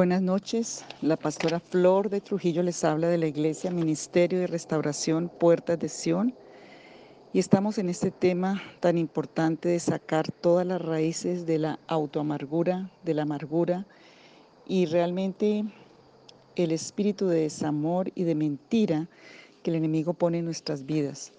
Buenas 0.00 0.22
noches, 0.22 0.82
la 1.02 1.18
pastora 1.18 1.60
Flor 1.60 2.08
de 2.08 2.22
Trujillo 2.22 2.62
les 2.62 2.84
habla 2.84 3.08
de 3.08 3.18
la 3.18 3.26
Iglesia 3.26 3.70
Ministerio 3.70 4.38
de 4.40 4.46
Restauración 4.46 5.28
Puertas 5.28 5.78
de 5.78 5.90
Sion 5.90 6.34
y 7.34 7.38
estamos 7.38 7.76
en 7.76 7.90
este 7.90 8.10
tema 8.10 8.62
tan 8.80 8.96
importante 8.96 9.68
de 9.68 9.78
sacar 9.78 10.32
todas 10.32 10.66
las 10.66 10.80
raíces 10.80 11.44
de 11.44 11.58
la 11.58 11.78
autoamargura, 11.86 12.90
de 13.04 13.12
la 13.12 13.22
amargura 13.24 13.86
y 14.66 14.86
realmente 14.86 15.66
el 16.56 16.72
espíritu 16.72 17.28
de 17.28 17.42
desamor 17.42 18.10
y 18.14 18.24
de 18.24 18.34
mentira 18.34 19.06
que 19.62 19.68
el 19.68 19.76
enemigo 19.76 20.14
pone 20.14 20.38
en 20.38 20.46
nuestras 20.46 20.86
vidas. 20.86 21.34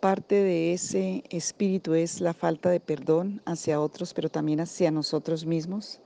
Parte 0.00 0.36
de 0.36 0.72
ese 0.72 1.22
espíritu 1.28 1.92
es 1.92 2.22
la 2.22 2.32
falta 2.32 2.70
de 2.70 2.80
perdón 2.80 3.42
hacia 3.44 3.78
otros, 3.78 4.14
pero 4.14 4.30
también 4.30 4.60
hacia 4.60 4.90
nosotros 4.90 5.44
mismos 5.44 6.00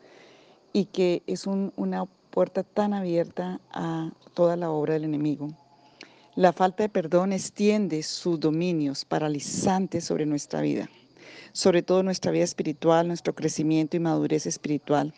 y 0.74 0.86
que 0.86 1.22
es 1.28 1.46
una 1.46 2.04
puerta 2.30 2.64
tan 2.64 2.92
abierta 2.94 3.60
a 3.70 4.10
toda 4.34 4.56
la 4.56 4.70
obra 4.70 4.94
del 4.94 5.04
enemigo. 5.04 5.48
La 6.34 6.52
falta 6.52 6.82
de 6.82 6.88
perdón 6.88 7.32
extiende 7.32 8.02
sus 8.02 8.40
dominios 8.40 9.04
paralizantes 9.04 10.04
sobre 10.04 10.26
nuestra 10.26 10.60
vida, 10.60 10.90
sobre 11.52 11.82
todo 11.82 12.02
nuestra 12.02 12.32
vida 12.32 12.42
espiritual, 12.42 13.06
nuestro 13.06 13.36
crecimiento 13.36 13.96
y 13.96 14.00
madurez 14.00 14.46
espiritual. 14.46 15.14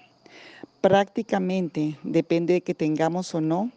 Prácticamente 0.83 1.99
depende 2.03 2.53
de 2.53 2.61
que 2.61 2.75
tengamos 2.75 3.35
o 3.35 3.41
no 3.41 3.73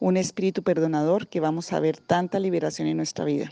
un 0.00 0.18
espíritu 0.18 0.62
perdonador 0.62 1.26
que 1.26 1.40
vamos 1.40 1.72
a 1.72 1.80
ver 1.80 1.96
tanta 1.96 2.38
liberación 2.38 2.86
en 2.86 2.98
nuestra 2.98 3.24
vida. 3.24 3.50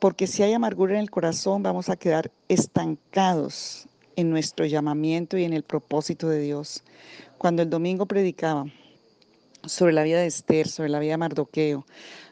Porque 0.00 0.26
si 0.26 0.42
hay 0.42 0.54
amargura 0.54 0.94
en 0.94 1.00
el 1.00 1.10
corazón, 1.12 1.62
vamos 1.62 1.88
a 1.88 1.96
quedar 1.96 2.32
estancados 2.48 3.87
en 4.18 4.30
nuestro 4.30 4.66
llamamiento 4.66 5.38
y 5.38 5.44
en 5.44 5.52
el 5.52 5.62
propósito 5.62 6.28
de 6.28 6.40
Dios. 6.40 6.82
Cuando 7.38 7.62
el 7.62 7.70
domingo 7.70 8.04
predicaba 8.06 8.66
sobre 9.64 9.92
la 9.92 10.02
vida 10.02 10.18
de 10.18 10.26
Esther, 10.26 10.66
sobre 10.66 10.88
la 10.88 10.98
vida 10.98 11.12
de 11.12 11.18
Mardoqueo, 11.18 11.86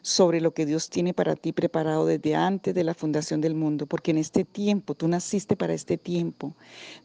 sobre 0.07 0.39
lo 0.39 0.53
que 0.53 0.65
Dios 0.65 0.89
tiene 0.89 1.13
para 1.13 1.35
ti 1.35 1.51
preparado 1.51 2.05
desde 2.05 2.33
antes 2.33 2.73
de 2.73 2.85
la 2.85 2.93
fundación 2.93 3.41
del 3.41 3.55
mundo, 3.55 3.87
porque 3.87 4.11
en 4.11 4.17
este 4.17 4.45
tiempo, 4.45 4.95
tú 4.95 5.09
naciste 5.09 5.57
para 5.57 5.73
este 5.73 5.97
tiempo, 5.97 6.53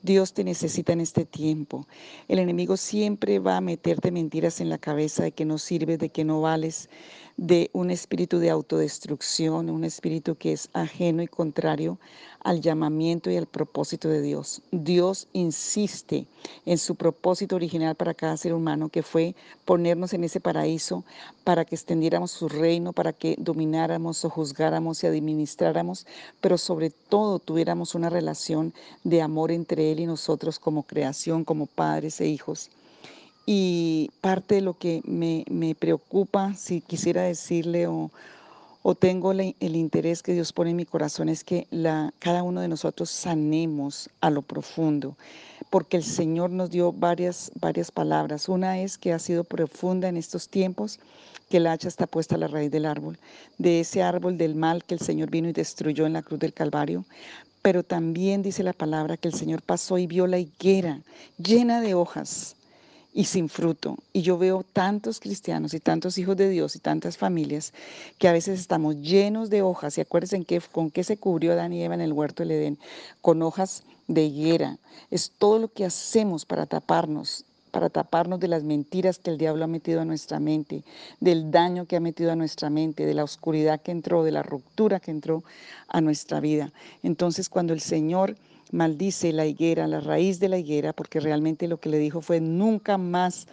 Dios 0.03 0.35
te 0.35 0.45
necesita 0.45 0.93
en 0.93 1.01
este 1.01 1.25
tiempo. 1.25 1.89
El 2.29 2.39
enemigo 2.39 2.77
siempre 2.77 3.41
va 3.41 3.57
a 3.57 3.61
meterte 3.61 4.13
mentiras 4.13 4.61
en 4.61 4.69
la 4.69 4.79
cabeza 4.79 5.25
de 5.25 5.33
que 5.33 5.45
no 5.45 5.59
sirves, 5.59 5.99
de 5.99 6.11
que 6.11 6.25
no 6.25 6.43
vales, 6.43 6.89
de 7.37 7.71
un 7.73 7.91
espíritu 7.91 8.39
de 8.39 8.51
autodestrucción, 8.51 9.71
un 9.71 9.85
espíritu 9.85 10.37
que 10.37 10.53
es 10.53 10.69
ajeno 10.73 11.23
y 11.23 11.27
contrario 11.27 11.99
al 12.45 12.61
llamamiento 12.61 13.31
y 13.31 13.37
al 13.37 13.47
propósito 13.47 14.09
de 14.09 14.21
Dios. 14.21 14.63
Dios 14.71 15.29
insiste 15.33 16.27
en 16.67 16.79
su 16.79 16.95
propósito 16.95 17.57
original 17.57 17.95
para 17.95 18.15
cada 18.15 18.37
ser 18.37 18.53
humano, 18.53 18.89
que 18.89 19.03
fue 19.03 19.35
ponernos 19.65 20.13
en 20.13 20.25
ese 20.25 20.41
paraíso 20.41 21.05
para 21.45 21.65
que 21.65 21.75
extendiéramos 21.75 22.33
su 22.33 22.49
reino, 22.49 22.92
para 22.93 23.13
que 23.13 23.37
domináramos 23.39 24.25
o 24.25 24.31
juzgáramos 24.31 25.03
y 25.03 25.07
administráramos, 25.07 26.07
pero 26.41 26.59
sobre 26.59 26.91
todo 26.91 27.39
tuviéramos 27.39 27.95
una 27.95 28.11
relación 28.11 28.73
de 29.05 29.23
amor 29.23 29.51
entre 29.51 29.93
Él 29.93 30.01
y 30.01 30.07
nosotros 30.07 30.59
como 30.59 30.85
creación, 30.85 31.45
como 31.45 31.67
padres 31.67 32.21
e 32.21 32.29
hijos. 32.29 32.71
Y 33.45 34.11
parte 34.21 34.57
de 34.57 34.61
lo 34.61 34.79
que 34.79 35.03
me, 35.05 35.75
preocupa, 35.75 36.55
si 36.55 36.81
quisiera 36.81 37.23
decirle 37.23 37.87
o, 37.89 38.11
tengo 38.97 39.31
el 39.33 39.77
interés 39.77 40.23
que 40.23 40.33
Dios 40.33 40.53
pone 40.53 40.71
en 40.71 40.77
mi 40.77 40.85
corazón 40.85 41.29
es 41.29 41.45
que 41.45 41.69
la, 41.71 42.13
cada 42.19 42.43
uno 42.43 42.61
de 42.61 42.69
nosotros 42.69 43.11
sanemos 43.11 44.11
a 44.21 44.29
lo 44.29 44.43
profundo, 44.43 45.17
porque 45.71 45.97
el 45.97 46.03
Señor 46.03 46.51
nos 46.51 46.71
dio 46.71 46.93
varias, 46.93 47.53
varias 47.61 47.93
palabras. 47.93 48.49
Una 48.49 48.81
es 48.81 48.99
que 48.99 49.13
ha 49.13 49.21
sido 49.21 49.45
profunda 49.45 50.09
en 50.09 50.17
estos 50.17 50.49
tiempos, 50.49 50.99
que 51.49 51.59
el 51.59 51.69
hacha 51.69 51.87
está 51.87 52.09
puesta 52.09 52.35
a 52.35 52.39
la 52.39 52.49
raíz 52.49 52.73
del 52.73 52.87
árbol, 52.87 53.19
de 53.59 53.81
ese 53.81 54.03
árbol 54.03 54.37
del 54.37 54.57
mal 54.57 54.83
que 54.85 54.95
el 54.95 55.01
Señor 55.01 55.31
vino 55.31 55.49
y 55.49 55.53
destruyó 55.53 56.05
en 56.05 56.15
la 56.15 56.23
cruz 56.23 56.41
del 56.41 56.53
Calvario. 56.53 57.05
Pero 57.63 57.85
también 57.85 58.43
dice 58.43 58.65
la 58.65 58.73
palabra 58.73 59.17
que 59.17 59.29
el 59.29 59.35
Señor 59.35 59.63
pasó 59.63 59.97
y 59.97 60.09
vio 60.09 60.27
la 60.27 60.39
higuera 60.39 61.01
llena 61.39 61.81
de 61.81 61.95
hojas 61.95 62.57
y 63.13 63.25
sin 63.25 63.49
fruto. 63.49 63.99
Y 64.13 64.23
yo 64.23 64.39
veo 64.39 64.65
tantos 64.73 65.21
cristianos 65.21 65.75
y 65.75 65.81
tantos 65.81 66.19
hijos 66.19 66.37
de 66.37 66.49
Dios 66.49 66.77
y 66.77 66.79
tantas 66.79 67.19
familias 67.19 67.73
que 68.19 68.29
a 68.29 68.33
veces 68.33 68.59
estamos 68.59 68.97
llenos 69.01 69.51
de 69.51 69.63
hojas. 69.63 69.99
Y 69.99 70.01
acuérdense 70.01 70.45
que, 70.45 70.61
con 70.61 70.91
qué 70.91 71.05
se 71.05 71.17
cubrió 71.17 71.53
Adán 71.53 71.73
y 71.73 71.83
Eva 71.83 71.95
en 71.95 72.01
el 72.01 72.13
huerto 72.13 72.43
del 72.43 72.53
Edén, 72.53 72.79
con 73.21 73.43
hojas 73.43 73.83
de 74.09 74.25
higuera. 74.25 74.79
Es 75.11 75.31
todo 75.39 75.59
lo 75.59 75.69
que 75.69 75.85
hacemos 75.85 76.45
para 76.45 76.67
taparnos 76.67 77.45
para 77.73 77.89
taparnos 77.89 78.39
de 78.39 78.49
las 78.49 78.63
mentiras 78.63 79.19
que 79.19 79.31
el 79.31 79.39
diablo 79.39 79.65
ha 79.65 79.67
metido 79.67 80.03
a 80.03 80.05
nuestra 80.05 80.39
mente, 80.39 80.85
del 81.21 81.51
daño 81.51 81.87
que 81.87 81.97
ha 81.97 82.01
metido 82.01 82.31
a 82.31 82.37
nuestra 82.37 82.69
mente, 82.69 83.07
de 83.07 83.15
la 83.15 83.25
oscuridad 83.25 83.81
que 83.81 83.91
entró, 83.91 84.23
de 84.23 84.31
la 84.31 84.43
ruptura 84.43 85.01
que 85.01 85.11
entró 85.11 85.43
a 85.89 86.03
nuestra 86.03 86.39
vida. 86.39 86.71
Entonces, 87.03 87.49
cuando 87.49 87.73
el 87.73 87.81
Señor 87.81 88.37
maldice 88.73 89.33
la 89.33 89.47
higuera, 89.47 89.87
la 89.87 90.01
raíz 90.01 90.41
de 90.41 90.49
la 90.49 90.59
higuera, 90.59 90.93
porque 90.93 91.21
realmente 91.21 91.69
lo 91.69 91.79
que 91.79 91.91
le 91.91 91.99
dijo 91.99 92.21
fue 92.21 92.41
nunca 92.41 92.99
más 92.99 93.47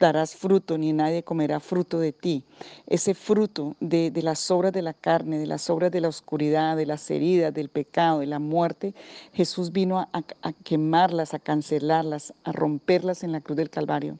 darás 0.00 0.34
fruto, 0.34 0.78
ni 0.78 0.92
nadie 0.92 1.22
comerá 1.22 1.60
fruto 1.60 2.00
de 2.00 2.12
ti. 2.12 2.44
Ese 2.86 3.14
fruto 3.14 3.76
de, 3.80 4.10
las 4.22 4.50
obras 4.50 4.72
de 4.72 4.82
la 4.82 4.94
carne, 4.94 5.38
de 5.38 5.46
las 5.46 5.68
obras 5.70 5.92
de 5.92 6.00
la 6.00 6.08
oscuridad, 6.08 6.76
de 6.76 6.86
las 6.86 7.08
heridas, 7.10 7.52
del 7.52 7.68
pecado, 7.68 8.20
de 8.20 8.26
la 8.26 8.38
muerte, 8.38 8.94
Jesús 9.32 9.70
vino 9.72 10.00
a, 10.00 10.08
a 10.42 10.52
quemarlas, 10.64 11.34
a 11.34 11.38
cancelarlas, 11.38 12.32
a 12.44 12.52
romperlas 12.52 13.22
en 13.22 13.32
la 13.32 13.40
cruz 13.40 13.56
del 13.56 13.70
Calvario. 13.70 14.18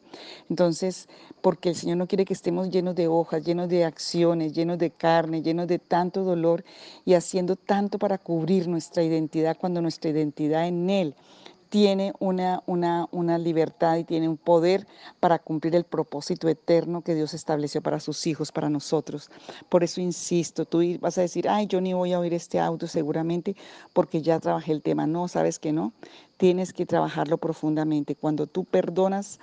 Entonces, 0.50 1.08
porque 1.40 1.70
el 1.70 1.74
Señor 1.74 1.96
no 1.96 2.06
quiere 2.06 2.26
que 2.26 2.34
estemos 2.34 2.70
llenos 2.70 2.94
de 2.94 3.08
hojas, 3.08 3.42
llenos 3.44 3.68
de 3.68 3.84
acciones, 3.84 4.52
llenos 4.52 4.78
de 4.78 4.90
carne, 4.90 5.42
llenos 5.42 5.66
de 5.66 5.78
tanto 5.78 6.22
dolor 6.22 6.62
y 7.06 7.14
haciendo 7.14 7.56
tanto 7.56 7.98
para 7.98 8.18
cubrir 8.18 8.68
nuestra 8.68 9.02
identidad 9.02 9.56
cuando 9.58 9.80
nuestra 9.80 10.10
identidad 10.10 10.68
en 10.68 10.90
Él 10.90 11.14
tiene 11.70 12.12
una, 12.18 12.62
una, 12.66 13.08
una, 13.12 13.38
libertad 13.38 13.96
y 13.96 14.04
tiene 14.04 14.28
un 14.28 14.36
poder 14.36 14.86
para 15.20 15.38
cumplir 15.38 15.76
el 15.76 15.84
propósito 15.84 16.48
eterno 16.48 17.02
que 17.02 17.14
Dios 17.14 17.32
estableció 17.32 17.80
para 17.80 18.00
sus 18.00 18.26
hijos, 18.26 18.50
para 18.50 18.68
nosotros. 18.68 19.30
Por 19.68 19.84
eso 19.84 20.00
insisto, 20.00 20.64
tú 20.64 20.82
vas 21.00 21.16
a 21.16 21.22
decir, 21.22 21.48
ay, 21.48 21.68
yo 21.68 21.80
ni 21.80 21.94
voy 21.94 22.12
a 22.12 22.18
oír 22.18 22.34
este 22.34 22.58
audio 22.58 22.88
seguramente 22.88 23.54
porque 23.92 24.20
ya 24.20 24.40
trabajé 24.40 24.72
el 24.72 24.82
tema. 24.82 25.06
No, 25.06 25.28
sabes 25.28 25.60
que 25.60 25.72
no. 25.72 25.92
Tienes 26.36 26.72
que 26.72 26.86
trabajarlo 26.86 27.38
profundamente. 27.38 28.16
Cuando 28.16 28.48
tú 28.48 28.64
perdonas 28.64 29.38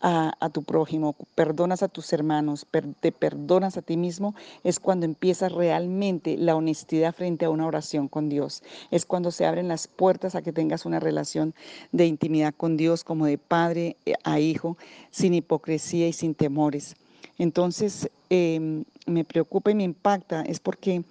a, 0.00 0.48
tu 0.50 0.62
prójimo, 0.62 1.14
perdonas 1.34 1.82
a 1.82 1.88
tus 1.88 2.12
hermanos, 2.12 2.66
te 3.00 3.12
perdonas 3.12 3.76
a 3.76 3.82
ti 3.82 3.96
mismo, 3.96 4.34
es 4.64 4.80
cuando 4.80 5.04
empieza 5.04 5.48
realmente 5.48 6.36
la 6.38 6.56
honestidad 6.56 7.14
frente 7.14 7.44
a 7.44 7.50
una 7.50 7.66
oración 7.66 8.08
con 8.08 8.28
Dios. 8.28 8.62
Es 8.90 9.04
cuando 9.04 9.30
se 9.30 9.44
abren 9.44 9.68
las 9.68 9.88
puertas 9.88 10.34
a 10.34 10.42
que 10.42 10.52
tengas 10.52 10.86
una 10.86 11.00
relación 11.00 11.54
de 11.92 12.06
intimidad 12.06 12.54
con 12.56 12.76
Dios 12.76 13.04
como 13.04 13.26
de 13.26 13.36
padre 13.36 13.96
eh, 14.06 14.14
a 14.24 14.40
hijo, 14.40 14.78
sin 15.10 15.34
hipocresía 15.34 16.08
y 16.08 16.12
sin 16.14 16.34
temores. 16.34 16.96
Entonces, 17.36 18.10
em, 18.30 18.84
me 19.06 19.24
preocupa 19.24 19.70
y 19.70 19.74
me 19.74 19.84
impacta, 19.84 20.42
es 20.42 20.60
porque 20.60 21.04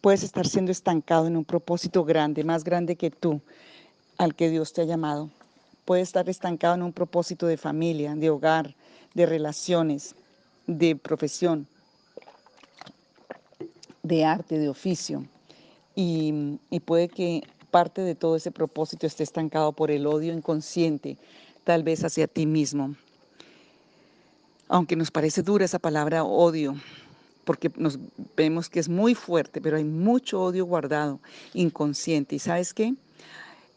puedes 0.00 0.24
estar 0.24 0.46
siendo 0.46 0.72
estancado 0.72 1.28
en 1.28 1.36
un 1.36 1.44
propósito 1.44 2.04
grande, 2.04 2.42
más 2.42 2.64
grande 2.64 2.96
que 2.96 3.10
tú, 3.10 3.40
al 4.18 4.34
que 4.34 4.50
Dios 4.50 4.72
te 4.72 4.82
ha 4.82 4.84
llamado 4.84 5.30
puede 5.84 6.02
estar 6.02 6.28
estancado 6.28 6.74
en 6.74 6.82
un 6.82 6.92
propósito 6.92 7.46
de 7.46 7.56
familia, 7.56 8.14
de 8.14 8.30
hogar, 8.30 8.74
de 9.14 9.26
relaciones, 9.26 10.14
de 10.66 10.96
profesión, 10.96 11.66
de 14.02 14.24
arte, 14.24 14.58
de 14.58 14.68
oficio. 14.68 15.26
Y, 15.94 16.58
puede 16.84 17.08
que 17.08 17.42
parte 17.70 18.02
de 18.02 18.14
todo 18.14 18.36
ese 18.36 18.50
propósito 18.50 19.06
esté 19.06 19.22
estancado 19.22 19.72
por 19.72 19.90
el 19.90 20.06
odio 20.06 20.32
inconsciente, 20.32 21.18
tal 21.64 21.82
vez 21.82 22.04
hacia 22.04 22.26
ti 22.26 22.46
mismo. 22.46 22.94
Aunque 24.68 24.96
nos 24.96 25.10
parece 25.10 25.42
dura 25.42 25.64
esa 25.64 25.78
palabra 25.78 26.24
odio, 26.24 26.74
porque 27.44 27.70
nos 27.76 27.98
vemos 28.36 28.70
que 28.70 28.80
es 28.80 28.88
muy 28.88 29.14
fuerte, 29.14 29.60
pero 29.60 29.76
hay 29.76 29.84
mucho 29.84 30.42
odio 30.42 30.64
guardado, 30.64 31.20
inconsciente. 31.52 32.36
¿Y 32.36 32.38
sabes 32.38 32.72
qué? 32.72 32.94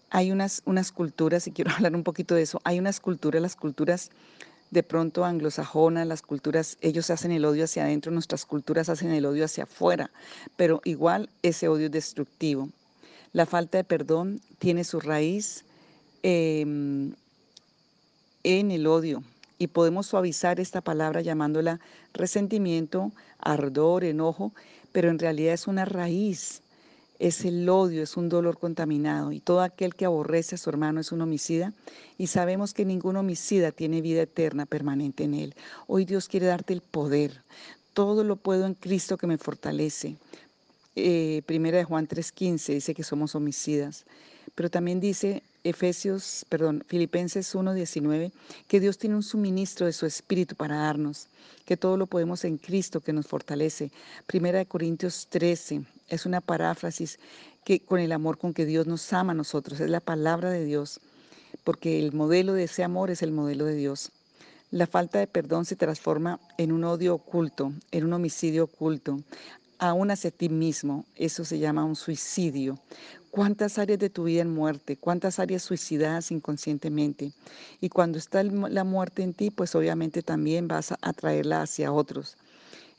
Hay 0.10 0.32
unas, 0.32 0.62
unas 0.66 0.92
culturas, 0.92 1.48
y 1.48 1.52
quiero 1.52 1.72
hablar 1.76 1.96
un 1.96 2.04
poquito 2.04 2.36
de 2.36 2.44
eso, 2.44 2.62
hay 2.64 2.80
unas 2.80 3.00
culturas, 3.00 3.42
las 3.42 3.56
culturas 3.56 4.12
de 4.72 4.84
pronto 4.84 5.24
anglosajonas, 5.26 6.08
las 6.08 6.22
culturas, 6.22 6.78
ellos 6.82 7.10
hacen 7.10 7.32
el 7.32 7.46
odio 7.46 7.64
hacia 7.64 7.84
adentro, 7.84 8.12
nuestras 8.12 8.46
culturas 8.46 8.90
hacen 8.90 9.12
el 9.12 9.26
odio 9.26 9.46
hacia 9.46 9.64
afuera, 9.64 10.10
pero 10.58 10.82
igual 10.84 11.30
ese 11.44 11.68
odio 11.68 11.86
es 11.86 11.92
destructivo. 11.92 12.70
La 13.32 13.46
falta 13.46 13.78
de 13.78 13.84
perdón 13.84 14.42
tiene 14.60 14.84
su 14.84 15.00
raíz 15.00 15.66
em, 16.24 17.14
en 18.44 18.72
el 18.72 18.88
odio 18.88 19.24
y 19.58 19.68
podemos 19.68 20.08
suavizar 20.08 20.60
esta 20.60 20.82
palabra 20.82 21.22
llamándola 21.22 21.80
resentimiento, 22.14 23.12
ardor, 23.40 24.04
enojo, 24.04 24.54
pero 24.92 25.10
en 25.10 25.20
realidad 25.20 25.54
es 25.54 25.68
una 25.68 25.86
raíz 25.86 26.62
es 27.20 27.46
el 27.46 27.68
odio, 27.70 28.04
es 28.04 28.18
un 28.18 28.30
dolor 28.30 28.58
contaminado 28.58 29.32
y 29.32 29.40
todo 29.40 29.62
aquel 29.62 29.96
que 29.96 30.06
aborrece 30.06 30.56
a 30.56 30.58
su 30.58 30.70
hermano 30.70 31.00
es 31.00 31.12
un 31.12 31.22
homicida 31.22 31.74
y 32.18 32.28
sabemos 32.28 32.74
que 32.74 32.86
ningún 32.86 33.16
homicida 33.16 33.72
tiene 33.72 34.02
vida 34.02 34.24
eterna 34.24 34.66
permanente 34.66 35.24
en 35.24 35.34
él. 35.34 35.56
Hoy 35.88 36.06
Dios 36.06 36.28
quiere 36.28 36.48
darte 36.48 36.74
el 36.74 36.82
poder. 36.82 37.44
Todo 37.94 38.24
lo 38.24 38.36
puedo 38.36 38.66
en 38.66 38.74
Cristo 38.74 39.18
que 39.18 39.28
me 39.28 39.38
fortalece. 39.38 40.18
Eh, 40.96 41.42
primera 41.46 41.78
de 41.78 41.84
Juan 41.84 42.08
3:15 42.08 42.74
dice 42.74 42.94
que 42.94 43.04
somos 43.04 43.36
homicidas, 43.36 44.06
pero 44.56 44.70
también 44.70 45.00
dice 45.00 45.44
Efesios, 45.66 46.46
perdón, 46.48 46.84
Filipenses 46.88 47.56
1:19, 47.56 48.32
que 48.68 48.80
Dios 48.80 49.00
tiene 49.00 49.16
un 49.16 49.24
suministro 49.24 49.88
de 49.88 49.94
su 49.94 50.06
espíritu 50.06 50.56
para 50.56 50.78
darnos, 50.78 51.28
que 51.66 51.76
todo 51.76 51.98
lo 51.98 52.06
podemos 52.06 52.46
en 52.46 52.58
Cristo 52.58 53.02
que 53.02 53.14
nos 53.14 53.26
fortalece. 53.26 53.92
Primera 54.28 54.60
de 54.60 54.68
Corintios 54.68 55.26
13 55.28 55.82
es 56.08 56.28
una 56.28 56.40
paráfrasis 56.40 57.18
que 57.64 57.80
con 57.80 58.00
el 58.00 58.12
amor 58.12 58.38
con 58.38 58.54
que 58.54 58.68
Dios 58.68 58.86
nos 58.86 59.12
ama 59.12 59.32
a 59.32 59.36
nosotros, 59.36 59.80
es 59.80 59.90
la 59.90 60.02
palabra 60.02 60.52
de 60.52 60.64
Dios, 60.64 61.02
porque 61.64 61.98
el 61.98 62.14
modelo 62.14 62.54
de 62.54 62.66
ese 62.66 62.84
amor 62.84 63.10
es 63.10 63.24
el 63.24 63.32
modelo 63.32 63.66
de 63.66 63.74
Dios. 63.74 64.12
La 64.70 64.86
falta 64.86 65.18
de 65.18 65.26
perdón 65.26 65.66
se 65.66 65.76
transforma 65.76 66.40
en 66.60 66.72
un 66.72 66.84
odio 66.84 67.16
oculto, 67.16 67.74
en 67.90 68.04
un 68.06 68.14
homicidio 68.14 68.66
oculto, 68.66 69.20
aún 69.80 70.12
hacia 70.12 70.32
ti 70.32 70.50
mismo. 70.50 71.06
Eso 71.16 71.46
se 71.46 71.60
llama 71.60 71.86
un 71.86 71.96
suicidio. 71.96 72.80
¿Cuántas 73.32 73.78
áreas 73.78 74.00
de 74.00 74.10
tu 74.10 74.24
vida 74.24 74.42
en 74.42 74.54
muerte? 74.54 74.96
¿Cuántas 74.98 75.40
áreas 75.40 75.64
suicidadas 75.64 76.32
inconscientemente? 76.32 77.34
Y 77.82 77.90
cuando 77.90 78.18
está 78.18 78.44
la 78.44 78.84
muerte 78.84 79.24
en 79.24 79.34
ti, 79.34 79.52
pues 79.52 79.76
obviamente 79.76 80.22
también 80.22 80.68
vas 80.68 80.92
a 80.92 80.98
atraerla 81.02 81.62
hacia 81.62 81.92
otros. 81.92 82.38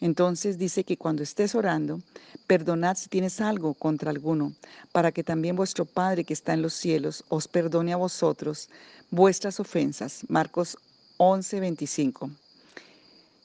Entonces 0.00 0.58
dice 0.58 0.84
que 0.84 0.98
cuando 0.98 1.22
estés 1.22 1.54
orando, 1.54 2.02
perdonad 2.46 2.96
si 2.96 3.08
tienes 3.08 3.40
algo 3.40 3.72
contra 3.72 4.10
alguno, 4.10 4.52
para 4.92 5.10
que 5.10 5.24
también 5.24 5.56
vuestro 5.56 5.86
Padre 5.86 6.24
que 6.24 6.34
está 6.34 6.52
en 6.52 6.60
los 6.60 6.74
cielos 6.74 7.24
os 7.28 7.48
perdone 7.48 7.94
a 7.94 7.96
vosotros 7.96 8.68
vuestras 9.10 9.58
ofensas. 9.58 10.22
Marcos 10.28 10.76
11, 11.16 11.60
25. 11.60 12.30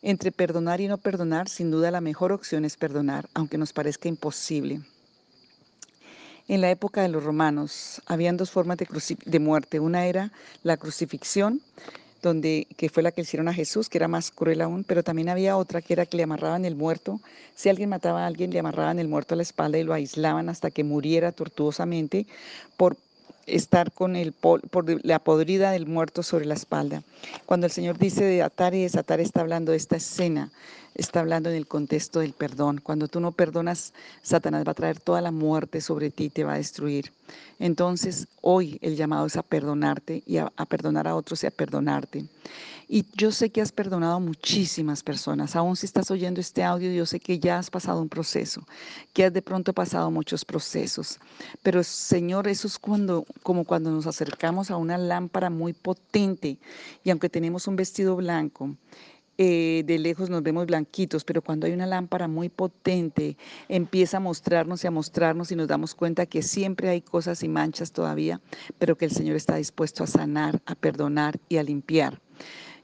Entre 0.01 0.31
perdonar 0.31 0.81
y 0.81 0.87
no 0.87 0.97
perdonar, 0.97 1.47
sin 1.47 1.69
duda 1.69 1.91
la 1.91 2.01
mejor 2.01 2.31
opción 2.31 2.65
es 2.65 2.75
perdonar, 2.75 3.29
aunque 3.35 3.59
nos 3.59 3.71
parezca 3.71 4.09
imposible. 4.09 4.81
En 6.47 6.59
la 6.59 6.71
época 6.71 7.03
de 7.03 7.09
los 7.09 7.23
romanos 7.23 8.01
habían 8.07 8.35
dos 8.35 8.49
formas 8.49 8.77
de, 8.77 8.87
de 9.25 9.39
muerte. 9.39 9.79
Una 9.79 10.07
era 10.07 10.31
la 10.63 10.77
crucifixión, 10.77 11.61
donde, 12.21 12.67
que 12.77 12.89
fue 12.89 13.03
la 13.03 13.11
que 13.11 13.21
hicieron 13.21 13.47
a 13.47 13.53
Jesús, 13.53 13.89
que 13.89 13.99
era 13.99 14.07
más 14.07 14.31
cruel 14.31 14.61
aún, 14.61 14.83
pero 14.83 15.03
también 15.03 15.29
había 15.29 15.55
otra 15.55 15.81
que 15.81 15.93
era 15.93 16.05
que 16.05 16.17
le 16.17 16.23
amarraban 16.23 16.65
el 16.65 16.75
muerto. 16.75 17.19
Si 17.55 17.69
alguien 17.69 17.89
mataba 17.89 18.23
a 18.23 18.27
alguien, 18.27 18.51
le 18.51 18.59
amarraban 18.59 18.99
el 18.99 19.07
muerto 19.07 19.35
a 19.35 19.37
la 19.37 19.43
espalda 19.43 19.77
y 19.77 19.83
lo 19.83 19.93
aislaban 19.93 20.49
hasta 20.49 20.71
que 20.71 20.83
muriera 20.83 21.31
tortuosamente 21.31 22.25
por 22.75 22.97
estar 23.55 23.91
con 23.91 24.15
el 24.15 24.31
por 24.31 24.61
la 25.05 25.19
podrida 25.19 25.71
del 25.71 25.87
muerto 25.87 26.23
sobre 26.23 26.45
la 26.45 26.53
espalda. 26.53 27.03
Cuando 27.45 27.67
el 27.67 27.71
Señor 27.71 27.97
dice 27.97 28.23
de 28.23 28.41
atar 28.41 28.73
y 28.73 28.83
desatar, 28.83 29.19
está 29.19 29.41
hablando 29.41 29.71
de 29.71 29.77
esta 29.77 29.97
escena, 29.97 30.49
está 30.95 31.21
hablando 31.21 31.49
en 31.49 31.55
el 31.55 31.67
contexto 31.67 32.19
del 32.19 32.33
perdón. 32.33 32.79
Cuando 32.81 33.07
tú 33.07 33.19
no 33.19 33.31
perdonas, 33.31 33.93
Satanás 34.21 34.65
va 34.65 34.71
a 34.71 34.75
traer 34.75 34.99
toda 34.99 35.21
la 35.21 35.31
muerte 35.31 35.81
sobre 35.81 36.09
ti 36.09 36.29
te 36.29 36.43
va 36.43 36.53
a 36.53 36.57
destruir. 36.57 37.11
Entonces, 37.59 38.27
hoy 38.41 38.77
el 38.81 38.95
llamado 38.95 39.25
es 39.25 39.37
a 39.37 39.43
perdonarte 39.43 40.23
y 40.25 40.37
a, 40.37 40.51
a 40.55 40.65
perdonar 40.65 41.07
a 41.07 41.15
otros 41.15 41.43
y 41.43 41.47
a 41.47 41.51
perdonarte. 41.51 42.25
Y 42.93 43.05
yo 43.15 43.31
sé 43.31 43.51
que 43.51 43.61
has 43.61 43.71
perdonado 43.71 44.15
a 44.15 44.19
muchísimas 44.19 45.01
personas. 45.01 45.55
Aún 45.55 45.77
si 45.77 45.85
estás 45.85 46.11
oyendo 46.11 46.41
este 46.41 46.61
audio, 46.61 46.91
yo 46.91 47.05
sé 47.05 47.21
que 47.21 47.39
ya 47.39 47.57
has 47.57 47.69
pasado 47.69 48.01
un 48.01 48.09
proceso, 48.09 48.67
que 49.13 49.23
has 49.23 49.31
de 49.31 49.41
pronto 49.41 49.71
pasado 49.71 50.11
muchos 50.11 50.43
procesos. 50.43 51.17
Pero 51.63 51.85
Señor, 51.85 52.49
eso 52.49 52.67
es 52.67 52.77
cuando, 52.77 53.25
como 53.43 53.63
cuando 53.63 53.91
nos 53.91 54.07
acercamos 54.07 54.71
a 54.71 54.75
una 54.75 54.97
lámpara 54.97 55.49
muy 55.49 55.71
potente 55.71 56.57
y 57.05 57.11
aunque 57.11 57.29
tenemos 57.29 57.65
un 57.65 57.77
vestido 57.77 58.17
blanco, 58.17 58.75
eh, 59.43 59.81
de 59.87 59.97
lejos 59.97 60.29
nos 60.29 60.43
vemos 60.43 60.67
blanquitos, 60.67 61.23
pero 61.23 61.41
cuando 61.41 61.65
hay 61.65 61.73
una 61.73 61.87
lámpara 61.87 62.27
muy 62.27 62.47
potente, 62.47 63.37
empieza 63.69 64.17
a 64.17 64.19
mostrarnos 64.19 64.83
y 64.83 64.87
a 64.87 64.91
mostrarnos 64.91 65.51
y 65.51 65.55
nos 65.55 65.67
damos 65.67 65.95
cuenta 65.95 66.27
que 66.27 66.43
siempre 66.43 66.89
hay 66.89 67.01
cosas 67.01 67.41
y 67.41 67.47
manchas 67.47 67.91
todavía, 67.91 68.39
pero 68.77 68.95
que 68.95 69.05
el 69.05 69.11
Señor 69.11 69.35
está 69.35 69.55
dispuesto 69.55 70.03
a 70.03 70.07
sanar, 70.07 70.61
a 70.67 70.75
perdonar 70.75 71.39
y 71.49 71.57
a 71.57 71.63
limpiar. 71.63 72.21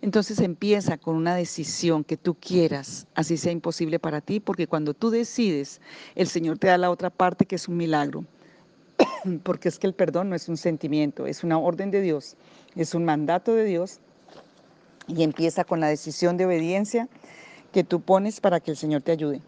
Entonces 0.01 0.39
empieza 0.39 0.97
con 0.97 1.15
una 1.15 1.35
decisión 1.35 2.03
que 2.03 2.17
tú 2.17 2.33
quieras, 2.33 3.05
así 3.13 3.37
sea 3.37 3.51
imposible 3.51 3.99
para 3.99 4.19
ti, 4.19 4.39
porque 4.39 4.65
cuando 4.65 4.95
tú 4.95 5.11
decides, 5.11 5.79
el 6.15 6.25
Señor 6.25 6.57
te 6.57 6.69
da 6.69 6.79
la 6.79 6.89
otra 6.89 7.11
parte 7.11 7.45
que 7.45 7.57
es 7.57 7.67
un 7.67 7.77
milagro. 7.77 8.25
porque 9.43 9.69
es 9.69 9.77
que 9.77 9.85
el 9.85 9.93
perdón 9.93 10.29
no 10.29 10.35
es 10.35 10.49
un 10.49 10.57
sentimiento, 10.57 11.27
es 11.27 11.43
una 11.43 11.59
orden 11.59 11.91
de 11.91 12.01
Dios, 12.01 12.35
es 12.75 12.95
un 12.95 13.05
mandato 13.05 13.53
de 13.53 13.63
Dios 13.63 13.99
y 15.07 15.23
empieza 15.23 15.63
con 15.63 15.79
la 15.79 15.87
decisión 15.87 16.37
de 16.37 16.45
obediencia 16.45 17.07
que 17.71 17.83
tú 17.83 18.01
pones 18.01 18.39
para 18.39 18.59
que 18.59 18.71
el 18.71 18.77
Señor 18.77 19.01
te 19.01 19.11
ayude. 19.11 19.41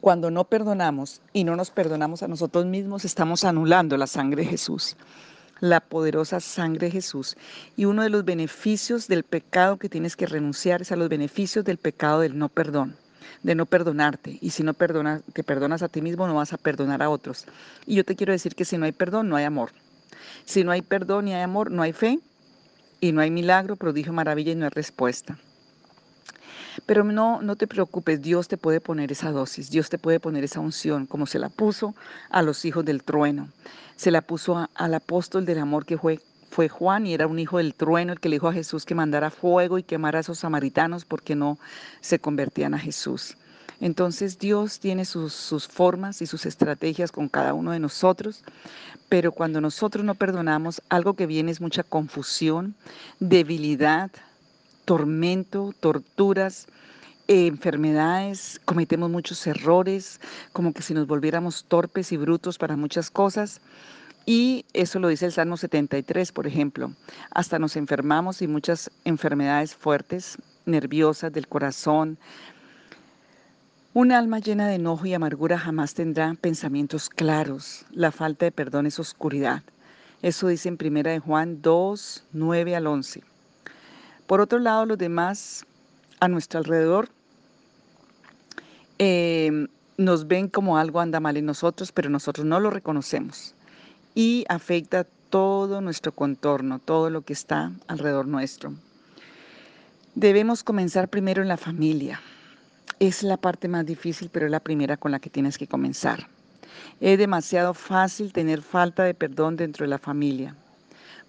Cuando 0.00 0.30
no 0.30 0.44
perdonamos 0.44 1.20
y 1.32 1.44
no 1.44 1.56
nos 1.56 1.70
perdonamos 1.70 2.22
a 2.22 2.28
nosotros 2.28 2.64
mismos, 2.66 3.04
estamos 3.04 3.44
anulando 3.44 3.96
la 3.96 4.06
sangre 4.06 4.42
de 4.42 4.50
Jesús 4.50 4.96
la 5.60 5.80
poderosa 5.80 6.40
sangre 6.40 6.86
de 6.86 6.92
Jesús. 6.92 7.36
Y 7.76 7.84
uno 7.84 8.02
de 8.02 8.10
los 8.10 8.24
beneficios 8.24 9.08
del 9.08 9.24
pecado 9.24 9.78
que 9.78 9.88
tienes 9.88 10.16
que 10.16 10.26
renunciar 10.26 10.82
es 10.82 10.92
a 10.92 10.96
los 10.96 11.08
beneficios 11.08 11.64
del 11.64 11.78
pecado 11.78 12.20
del 12.20 12.38
no 12.38 12.48
perdón, 12.48 12.96
de 13.42 13.54
no 13.54 13.66
perdonarte. 13.66 14.38
Y 14.40 14.50
si 14.50 14.62
no 14.62 14.74
perdonas, 14.74 15.22
te 15.32 15.42
perdonas 15.42 15.82
a 15.82 15.88
ti 15.88 16.02
mismo, 16.02 16.26
no 16.26 16.34
vas 16.34 16.52
a 16.52 16.58
perdonar 16.58 17.02
a 17.02 17.10
otros. 17.10 17.46
Y 17.86 17.94
yo 17.94 18.04
te 18.04 18.16
quiero 18.16 18.32
decir 18.32 18.54
que 18.54 18.64
si 18.64 18.76
no 18.78 18.84
hay 18.84 18.92
perdón, 18.92 19.28
no 19.28 19.36
hay 19.36 19.44
amor. 19.44 19.70
Si 20.44 20.64
no 20.64 20.72
hay 20.72 20.82
perdón 20.82 21.28
y 21.28 21.34
hay 21.34 21.42
amor, 21.42 21.70
no 21.70 21.82
hay 21.82 21.92
fe 21.92 22.18
y 23.00 23.12
no 23.12 23.20
hay 23.20 23.30
milagro, 23.30 23.76
prodigio, 23.76 24.12
maravilla 24.12 24.52
y 24.52 24.54
no 24.54 24.64
hay 24.64 24.70
respuesta. 24.70 25.38
Pero 26.84 27.04
no, 27.04 27.40
no 27.42 27.56
te 27.56 27.66
preocupes, 27.66 28.20
Dios 28.20 28.48
te 28.48 28.58
puede 28.58 28.80
poner 28.80 29.10
esa 29.10 29.30
dosis, 29.30 29.70
Dios 29.70 29.88
te 29.88 29.98
puede 29.98 30.20
poner 30.20 30.44
esa 30.44 30.60
unción, 30.60 31.06
como 31.06 31.26
se 31.26 31.38
la 31.38 31.48
puso 31.48 31.94
a 32.28 32.42
los 32.42 32.64
hijos 32.64 32.84
del 32.84 33.02
trueno. 33.02 33.48
Se 33.96 34.10
la 34.10 34.20
puso 34.20 34.68
al 34.74 34.94
apóstol 34.94 35.46
del 35.46 35.58
amor 35.58 35.86
que 35.86 35.96
fue, 35.96 36.20
fue 36.50 36.68
Juan 36.68 37.06
y 37.06 37.14
era 37.14 37.26
un 37.26 37.38
hijo 37.38 37.58
del 37.58 37.74
trueno 37.74 38.12
el 38.12 38.20
que 38.20 38.28
le 38.28 38.36
dijo 38.36 38.48
a 38.48 38.52
Jesús 38.52 38.84
que 38.84 38.94
mandara 38.94 39.30
fuego 39.30 39.78
y 39.78 39.82
quemara 39.82 40.18
a 40.18 40.20
esos 40.20 40.38
samaritanos 40.38 41.04
porque 41.04 41.34
no 41.34 41.58
se 42.00 42.18
convertían 42.18 42.74
a 42.74 42.78
Jesús. 42.78 43.36
Entonces 43.80 44.38
Dios 44.38 44.80
tiene 44.80 45.04
sus, 45.04 45.68
formas 45.68 46.22
y 46.22 46.26
sus 46.26 46.46
estrategias 46.46 47.12
con 47.12 47.28
cada 47.28 47.54
uno 47.54 47.72
de 47.72 47.80
nosotros, 47.80 48.42
pero 49.08 49.32
cuando 49.32 49.60
nosotros 49.60 50.04
no 50.04 50.14
perdonamos, 50.14 50.82
algo 50.88 51.14
que 51.14 51.26
viene 51.26 51.50
es 51.50 51.60
mucha 51.60 51.82
confusión, 51.82 52.74
debilidad, 53.20 54.10
tormento, 54.84 55.74
torturas, 55.78 56.66
enfermedades, 57.28 58.60
cometemos 58.64 59.10
muchos 59.10 59.46
errores, 59.46 60.20
como 60.52 60.72
que 60.72 60.82
si 60.82 60.94
nos 60.94 61.06
volviéramos 61.06 61.64
torpes 61.64 62.12
y 62.12 62.16
brutos 62.16 62.58
para 62.58 62.76
muchas 62.76 63.10
cosas. 63.10 63.60
Y 64.28 64.64
eso 64.72 64.98
lo 64.98 65.06
dice 65.06 65.26
el 65.26 65.32
Salmo 65.32 65.56
73, 65.56 66.32
por 66.32 66.48
ejemplo. 66.48 66.92
Hasta 67.30 67.60
nos 67.60 67.76
enfermamos 67.76 68.42
y 68.42 68.48
muchas 68.48 68.90
enfermedades 69.04 69.74
fuertes, 69.74 70.36
nerviosas 70.64 71.32
del 71.32 71.46
corazón. 71.46 72.18
Un 73.96 74.12
alma 74.12 74.40
llena 74.40 74.68
de 74.68 74.74
enojo 74.74 75.06
y 75.06 75.14
amargura 75.14 75.58
jamás 75.58 75.94
tendrá 75.94 76.34
pensamientos 76.38 77.08
claros. 77.08 77.86
La 77.90 78.12
falta 78.12 78.44
de 78.44 78.52
perdón 78.52 78.84
es 78.84 78.98
oscuridad. 78.98 79.62
Eso 80.20 80.48
dice 80.48 80.68
en 80.68 80.76
primera 80.76 81.12
de 81.12 81.18
Juan 81.18 81.62
2, 81.62 82.24
9 82.30 82.76
al 82.76 82.88
11. 82.88 83.22
Por 84.26 84.42
otro 84.42 84.58
lado, 84.58 84.84
los 84.84 84.98
demás 84.98 85.64
a 86.20 86.28
nuestro 86.28 86.58
alrededor 86.58 87.08
eh, 88.98 89.66
nos 89.96 90.28
ven 90.28 90.48
como 90.48 90.76
algo 90.76 91.00
anda 91.00 91.18
mal 91.18 91.38
en 91.38 91.46
nosotros, 91.46 91.90
pero 91.90 92.10
nosotros 92.10 92.44
no 92.44 92.60
lo 92.60 92.68
reconocemos 92.68 93.54
y 94.14 94.44
afecta 94.50 95.06
todo 95.30 95.80
nuestro 95.80 96.12
contorno, 96.12 96.80
todo 96.80 97.08
lo 97.08 97.22
que 97.22 97.32
está 97.32 97.72
alrededor 97.86 98.26
nuestro. 98.28 98.74
Debemos 100.14 100.62
comenzar 100.62 101.08
primero 101.08 101.40
en 101.40 101.48
la 101.48 101.56
familia. 101.56 102.20
Es 102.98 103.22
la 103.22 103.36
parte 103.36 103.68
más 103.68 103.84
difícil, 103.84 104.30
pero 104.32 104.46
es 104.46 104.52
la 104.52 104.60
primera 104.60 104.96
con 104.96 105.12
la 105.12 105.18
que 105.18 105.30
tienes 105.30 105.58
que 105.58 105.66
comenzar. 105.66 106.28
Es 107.00 107.18
demasiado 107.18 107.74
fácil 107.74 108.32
tener 108.32 108.62
falta 108.62 109.04
de 109.04 109.14
perdón 109.14 109.56
dentro 109.56 109.84
de 109.84 109.90
la 109.90 109.98
familia 109.98 110.54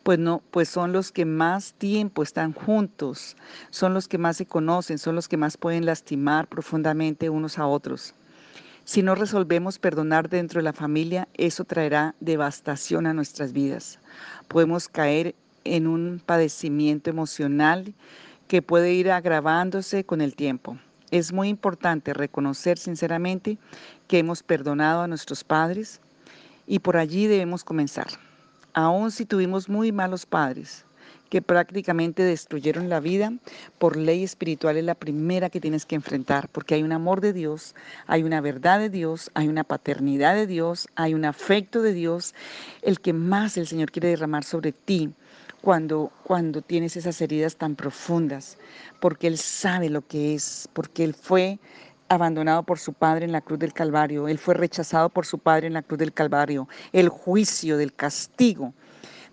pues 0.08 0.20
no, 0.20 0.42
pues 0.52 0.70
son 0.70 0.94
los 0.94 1.12
que 1.12 1.26
más 1.26 1.74
tiempo 1.74 2.24
están 2.24 2.54
juntos, 2.54 3.36
son 3.72 3.94
los 3.94 4.08
que 4.08 4.18
más 4.18 4.38
se 4.38 4.46
conocen, 4.46 5.00
son 5.00 5.16
los 5.16 5.28
que 5.28 5.36
más 5.36 5.58
pueden 5.58 5.86
lastimar 5.86 6.48
profundamente 6.48 7.30
unos 7.30 7.60
a 7.60 7.68
otros. 7.68 8.14
Si 8.86 9.02
no 9.02 9.16
resolvemos 9.16 9.80
perdonar 9.80 10.30
dentro 10.30 10.60
de 10.60 10.64
la 10.64 10.72
familia, 10.72 11.28
eso 11.34 11.66
traerá 11.66 12.16
devastación 12.22 13.06
a 13.06 13.14
nuestras 13.14 13.52
vidas. 13.52 14.00
Podemos 14.48 14.88
caer 14.88 15.36
en 15.66 15.88
un 15.88 16.22
padecimiento 16.26 17.10
emocional 17.10 17.94
que 18.48 18.62
puede 18.62 18.94
ir 18.94 19.12
agravándose 19.12 20.06
con 20.06 20.22
el 20.22 20.38
tiempo. 20.38 20.78
Es 21.10 21.32
muy 21.32 21.48
importante 21.48 22.14
reconocer 22.14 22.78
sinceramente 22.78 23.58
que 24.08 24.20
hemos 24.20 24.44
perdonado 24.44 25.02
a 25.02 25.08
nuestros 25.08 25.44
padres 25.44 26.02
y 26.68 26.80
por 26.80 26.98
allí 26.98 27.28
debemos 27.28 27.64
comenzar. 27.64 28.08
Aun 28.74 29.12
si 29.12 29.26
tuvimos 29.26 29.70
muy 29.70 29.94
malos 29.94 30.26
padres, 30.26 30.86
que 31.30 31.42
prácticamente 31.42 32.24
destruyeron 32.24 32.90
la 32.90 33.00
vida, 33.00 33.34
por 33.80 33.96
ley 33.96 34.24
espiritual 34.24 34.78
es 34.78 34.84
la 34.84 34.96
primera 34.96 35.50
que 35.50 35.62
tienes 35.62 35.86
que 35.86 35.96
enfrentar, 35.96 36.50
porque 36.50 36.76
hay 36.76 36.84
un 36.84 36.92
amor 36.92 37.22
de 37.22 37.34
Dios, 37.34 37.74
hay 38.06 38.24
una 38.24 38.42
verdad 38.42 38.80
de 38.80 38.90
Dios, 38.90 39.32
hay 39.34 39.48
una 39.48 39.64
paternidad 39.64 40.36
de 40.36 40.48
Dios, 40.48 40.88
hay 40.96 41.14
un 41.14 41.26
afecto 41.26 41.82
de 41.82 41.94
Dios, 41.94 42.34
el 42.82 43.00
que 43.00 43.14
más 43.14 43.58
el 43.58 43.68
Señor 43.68 43.92
quiere 43.92 44.10
derramar 44.10 44.44
sobre 44.44 44.72
ti 44.74 45.14
cuando, 45.62 46.12
cuando 46.24 46.62
tienes 46.62 46.96
esas 46.96 47.20
heridas 47.22 47.56
tan 47.56 47.76
profundas, 47.76 48.58
porque 49.00 49.28
Él 49.28 49.38
sabe 49.38 49.90
lo 49.90 50.06
que 50.06 50.36
es, 50.36 50.70
porque 50.74 51.04
Él 51.04 51.14
fue 51.14 51.60
abandonado 52.10 52.64
por 52.64 52.80
su 52.80 52.94
padre 52.94 53.26
en 53.26 53.32
la 53.32 53.42
cruz 53.42 53.60
del 53.60 53.74
Calvario, 53.74 54.28
Él 54.28 54.38
fue 54.38 54.54
rechazado 54.54 55.10
por 55.10 55.26
su 55.26 55.40
padre 55.40 55.68
en 55.68 55.74
la 55.74 55.82
cruz 55.82 56.00
del 56.00 56.14
Calvario, 56.14 56.68
el 56.94 57.10
juicio 57.10 57.78
del 57.78 57.94
castigo 57.94 58.74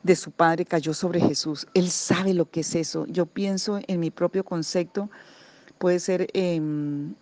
de 0.05 0.15
su 0.15 0.31
Padre 0.31 0.65
cayó 0.65 0.95
sobre 0.95 1.19
Jesús. 1.19 1.67
Él 1.75 1.91
sabe 1.91 2.35
lo 2.35 2.49
que 2.49 2.61
es 2.61 2.75
eso. 2.75 3.07
Yo 3.07 3.27
pienso 3.27 3.81
en 3.89 4.01
mi 4.01 4.11
propio 4.11 4.45
concepto, 4.45 5.11
puede 5.79 5.99
ser 5.99 6.29
em, 6.35 7.15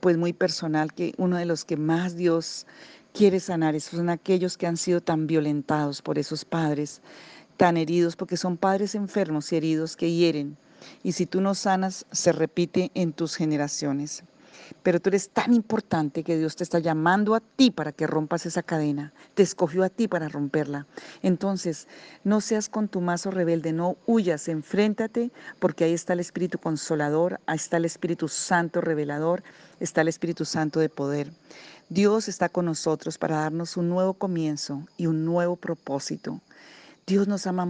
pues 0.00 0.16
muy 0.16 0.32
personal, 0.32 0.92
que 0.92 1.14
uno 1.18 1.36
de 1.36 1.44
los 1.44 1.64
que 1.64 1.76
más 1.76 2.16
Dios 2.16 2.66
quiere 3.12 3.40
sanar 3.40 3.78
son 3.80 4.08
aquellos 4.08 4.56
que 4.56 4.66
han 4.66 4.76
sido 4.76 5.00
tan 5.00 5.26
violentados 5.26 6.00
por 6.02 6.18
esos 6.18 6.44
padres, 6.44 7.02
tan 7.58 7.76
heridos, 7.76 8.16
porque 8.16 8.38
son 8.38 8.56
padres 8.56 8.94
enfermos 8.94 9.52
y 9.52 9.56
heridos 9.56 9.94
que 9.94 10.10
hieren. 10.10 10.56
Y 11.02 11.12
si 11.12 11.26
tú 11.26 11.42
no 11.42 11.54
sanas, 11.54 12.06
se 12.10 12.32
repite 12.32 12.90
en 12.94 13.12
tus 13.12 13.36
generaciones 13.36 14.24
pero 14.82 15.00
tú 15.00 15.10
eres 15.10 15.30
tan 15.30 15.52
importante 15.54 16.22
que 16.22 16.36
Dios 16.36 16.56
te 16.56 16.64
está 16.64 16.78
llamando 16.78 17.34
a 17.34 17.40
ti 17.40 17.70
para 17.70 17.92
que 17.92 18.06
rompas 18.06 18.46
esa 18.46 18.62
cadena, 18.62 19.12
te 19.34 19.42
escogió 19.42 19.84
a 19.84 19.88
ti 19.88 20.08
para 20.08 20.28
romperla. 20.28 20.86
Entonces, 21.22 21.88
no 22.24 22.40
seas 22.40 22.68
con 22.68 22.88
tu 22.88 23.00
mazo 23.00 23.30
rebelde, 23.30 23.72
no 23.72 23.96
huyas, 24.06 24.48
enfréntate, 24.48 25.30
porque 25.58 25.84
ahí 25.84 25.92
está 25.92 26.12
el 26.12 26.20
Espíritu 26.20 26.58
Consolador, 26.58 27.40
ahí 27.46 27.56
está 27.56 27.76
el 27.76 27.84
Espíritu 27.84 28.28
Santo 28.28 28.80
revelador, 28.80 29.42
está 29.80 30.02
el 30.02 30.08
Espíritu 30.08 30.44
Santo 30.44 30.80
de 30.80 30.88
poder. 30.88 31.30
Dios 31.88 32.28
está 32.28 32.48
con 32.48 32.66
nosotros 32.66 33.16
para 33.16 33.38
darnos 33.38 33.76
un 33.76 33.88
nuevo 33.88 34.14
comienzo 34.14 34.86
y 34.96 35.06
un 35.06 35.24
nuevo 35.24 35.56
propósito. 35.56 36.40
Dios 37.08 37.26
nos 37.26 37.46
ama 37.46 37.66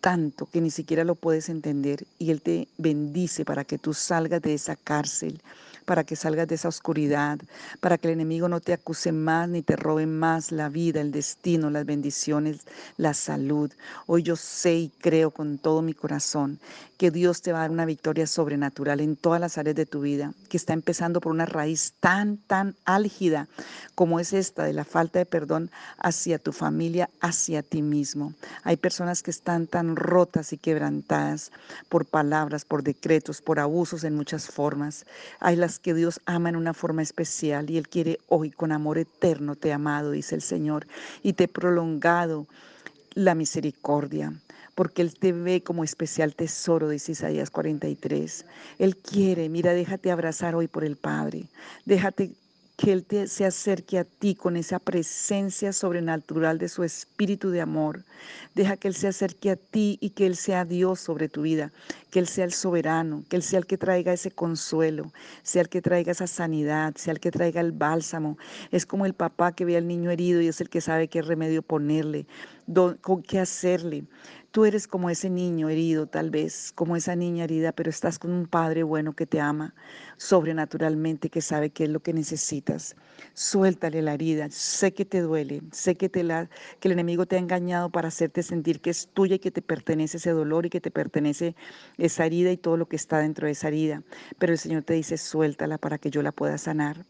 tanto 0.00 0.46
que 0.46 0.62
ni 0.62 0.70
siquiera 0.70 1.04
lo 1.04 1.14
puedes 1.14 1.50
entender 1.50 2.06
y 2.18 2.30
Él 2.30 2.40
te 2.40 2.68
bendice 2.78 3.44
para 3.44 3.64
que 3.64 3.76
tú 3.76 3.92
salgas 3.92 4.40
de 4.40 4.54
esa 4.54 4.76
cárcel, 4.76 5.42
para 5.88 6.04
que 6.04 6.16
salgas 6.16 6.46
de 6.46 6.56
esa 6.56 6.68
oscuridad, 6.68 7.38
para 7.80 7.96
que 7.96 8.08
el 8.08 8.12
enemigo 8.12 8.46
no 8.46 8.60
te 8.60 8.74
acuse 8.74 9.10
más 9.10 9.48
ni 9.48 9.62
te 9.62 9.74
robe 9.74 10.04
más 10.04 10.52
la 10.52 10.68
vida, 10.68 11.00
el 11.00 11.12
destino, 11.12 11.70
las 11.70 11.86
bendiciones, 11.86 12.66
la 12.98 13.14
salud. 13.14 13.72
Hoy 14.06 14.22
yo 14.22 14.36
sé 14.36 14.74
y 14.74 14.88
creo 15.00 15.30
con 15.30 15.56
todo 15.56 15.80
mi 15.80 15.94
corazón 15.94 16.60
que 16.98 17.10
Dios 17.12 17.42
te 17.42 17.52
va 17.52 17.60
a 17.60 17.62
dar 17.62 17.70
una 17.70 17.86
victoria 17.86 18.26
sobrenatural 18.26 19.00
en 19.00 19.14
todas 19.16 19.40
las 19.40 19.56
áreas 19.56 19.76
de 19.76 19.86
tu 19.86 20.00
vida, 20.00 20.34
que 20.50 20.56
está 20.56 20.72
empezando 20.72 21.20
por 21.20 21.32
una 21.32 21.46
raíz 21.46 21.94
tan, 22.00 22.36
tan 22.36 22.74
álgida 22.84 23.46
como 23.94 24.20
es 24.20 24.32
esta 24.32 24.64
de 24.64 24.72
la 24.72 24.84
falta 24.84 25.20
de 25.20 25.26
perdón 25.26 25.70
hacia 25.98 26.38
tu 26.38 26.52
familia, 26.52 27.08
hacia 27.20 27.62
ti 27.62 27.82
mismo. 27.82 28.34
Hay 28.64 28.76
personas 28.76 29.22
que 29.22 29.30
están 29.30 29.68
tan 29.68 29.96
rotas 29.96 30.52
y 30.52 30.58
quebrantadas 30.58 31.52
por 31.88 32.04
palabras, 32.04 32.64
por 32.64 32.82
decretos, 32.82 33.40
por 33.40 33.60
abusos 33.60 34.02
en 34.04 34.16
muchas 34.16 34.48
formas. 34.48 35.06
Hay 35.38 35.54
las 35.54 35.77
que 35.78 35.94
Dios 35.94 36.20
ama 36.26 36.48
en 36.48 36.56
una 36.56 36.74
forma 36.74 37.02
especial 37.02 37.70
y 37.70 37.78
Él 37.78 37.88
quiere 37.88 38.18
hoy 38.28 38.50
con 38.50 38.72
amor 38.72 38.98
eterno 38.98 39.56
te 39.56 39.72
amado, 39.72 40.10
dice 40.10 40.34
el 40.34 40.42
Señor, 40.42 40.86
y 41.22 41.32
te 41.32 41.44
he 41.44 41.48
prolongado 41.48 42.46
la 43.14 43.34
misericordia 43.34 44.32
porque 44.78 45.02
Él 45.02 45.12
te 45.18 45.32
ve 45.32 45.60
como 45.60 45.82
especial 45.82 46.36
tesoro, 46.36 46.88
dice 46.88 47.10
Isaías 47.10 47.50
43. 47.50 48.46
Él 48.78 48.96
quiere, 48.96 49.48
mira, 49.48 49.72
déjate 49.72 50.12
abrazar 50.12 50.54
hoy 50.54 50.68
por 50.68 50.84
el 50.84 50.96
Padre, 50.96 51.48
déjate 51.84 52.30
que 52.78 52.92
Él 52.92 53.04
te, 53.04 53.26
se 53.26 53.44
acerque 53.44 53.98
a 53.98 54.04
ti 54.04 54.36
con 54.36 54.56
esa 54.56 54.78
presencia 54.78 55.72
sobrenatural 55.72 56.58
de 56.58 56.68
su 56.68 56.84
espíritu 56.84 57.50
de 57.50 57.60
amor. 57.60 58.04
Deja 58.54 58.76
que 58.76 58.86
Él 58.86 58.94
se 58.94 59.08
acerque 59.08 59.50
a 59.50 59.56
ti 59.56 59.98
y 60.00 60.10
que 60.10 60.26
Él 60.26 60.36
sea 60.36 60.64
Dios 60.64 61.00
sobre 61.00 61.28
tu 61.28 61.42
vida, 61.42 61.72
que 62.12 62.20
Él 62.20 62.28
sea 62.28 62.44
el 62.44 62.52
soberano, 62.52 63.24
que 63.28 63.34
Él 63.34 63.42
sea 63.42 63.58
el 63.58 63.66
que 63.66 63.78
traiga 63.78 64.12
ese 64.12 64.30
consuelo, 64.30 65.10
sea 65.42 65.62
el 65.62 65.68
que 65.68 65.82
traiga 65.82 66.12
esa 66.12 66.28
sanidad, 66.28 66.94
sea 66.94 67.14
el 67.14 67.18
que 67.18 67.32
traiga 67.32 67.60
el 67.60 67.72
bálsamo. 67.72 68.38
Es 68.70 68.86
como 68.86 69.06
el 69.06 69.12
papá 69.12 69.50
que 69.50 69.64
ve 69.64 69.76
al 69.76 69.88
niño 69.88 70.12
herido 70.12 70.40
y 70.40 70.46
es 70.46 70.60
el 70.60 70.70
que 70.70 70.80
sabe 70.80 71.08
qué 71.08 71.20
remedio 71.20 71.62
ponerle, 71.62 72.26
con 73.00 73.22
qué 73.24 73.40
hacerle. 73.40 74.04
Tú 74.50 74.64
eres 74.64 74.86
como 74.86 75.10
ese 75.10 75.28
niño 75.28 75.68
herido, 75.68 76.06
tal 76.06 76.30
vez, 76.30 76.72
como 76.74 76.96
esa 76.96 77.14
niña 77.14 77.44
herida, 77.44 77.70
pero 77.72 77.90
estás 77.90 78.18
con 78.18 78.32
un 78.32 78.46
Padre 78.46 78.82
bueno 78.82 79.14
que 79.14 79.26
te 79.26 79.40
ama 79.40 79.74
sobrenaturalmente, 80.16 81.28
que 81.28 81.42
sabe 81.42 81.68
qué 81.70 81.84
es 81.84 81.90
lo 81.90 82.00
que 82.00 82.14
necesitas. 82.14 82.96
Suéltale 83.34 84.00
la 84.00 84.14
herida. 84.14 84.48
Sé 84.50 84.94
que 84.94 85.04
te 85.04 85.20
duele, 85.20 85.60
sé 85.70 85.96
que, 85.96 86.08
te 86.08 86.22
la, 86.22 86.48
que 86.80 86.88
el 86.88 86.92
enemigo 86.92 87.26
te 87.26 87.36
ha 87.36 87.38
engañado 87.38 87.90
para 87.90 88.08
hacerte 88.08 88.42
sentir 88.42 88.80
que 88.80 88.90
es 88.90 89.08
tuya 89.12 89.36
y 89.36 89.38
que 89.38 89.50
te 89.50 89.60
pertenece 89.62 90.16
ese 90.16 90.30
dolor 90.30 90.64
y 90.66 90.70
que 90.70 90.80
te 90.80 90.90
pertenece 90.90 91.54
esa 91.98 92.24
herida 92.24 92.50
y 92.50 92.56
todo 92.56 92.78
lo 92.78 92.88
que 92.88 92.96
está 92.96 93.18
dentro 93.18 93.46
de 93.46 93.52
esa 93.52 93.68
herida. 93.68 94.02
Pero 94.38 94.54
el 94.54 94.58
Señor 94.58 94.82
te 94.82 94.94
dice, 94.94 95.18
suéltala 95.18 95.76
para 95.78 95.98
que 95.98 96.10
yo 96.10 96.22
la 96.22 96.32
pueda 96.32 96.56
sanar. 96.58 97.04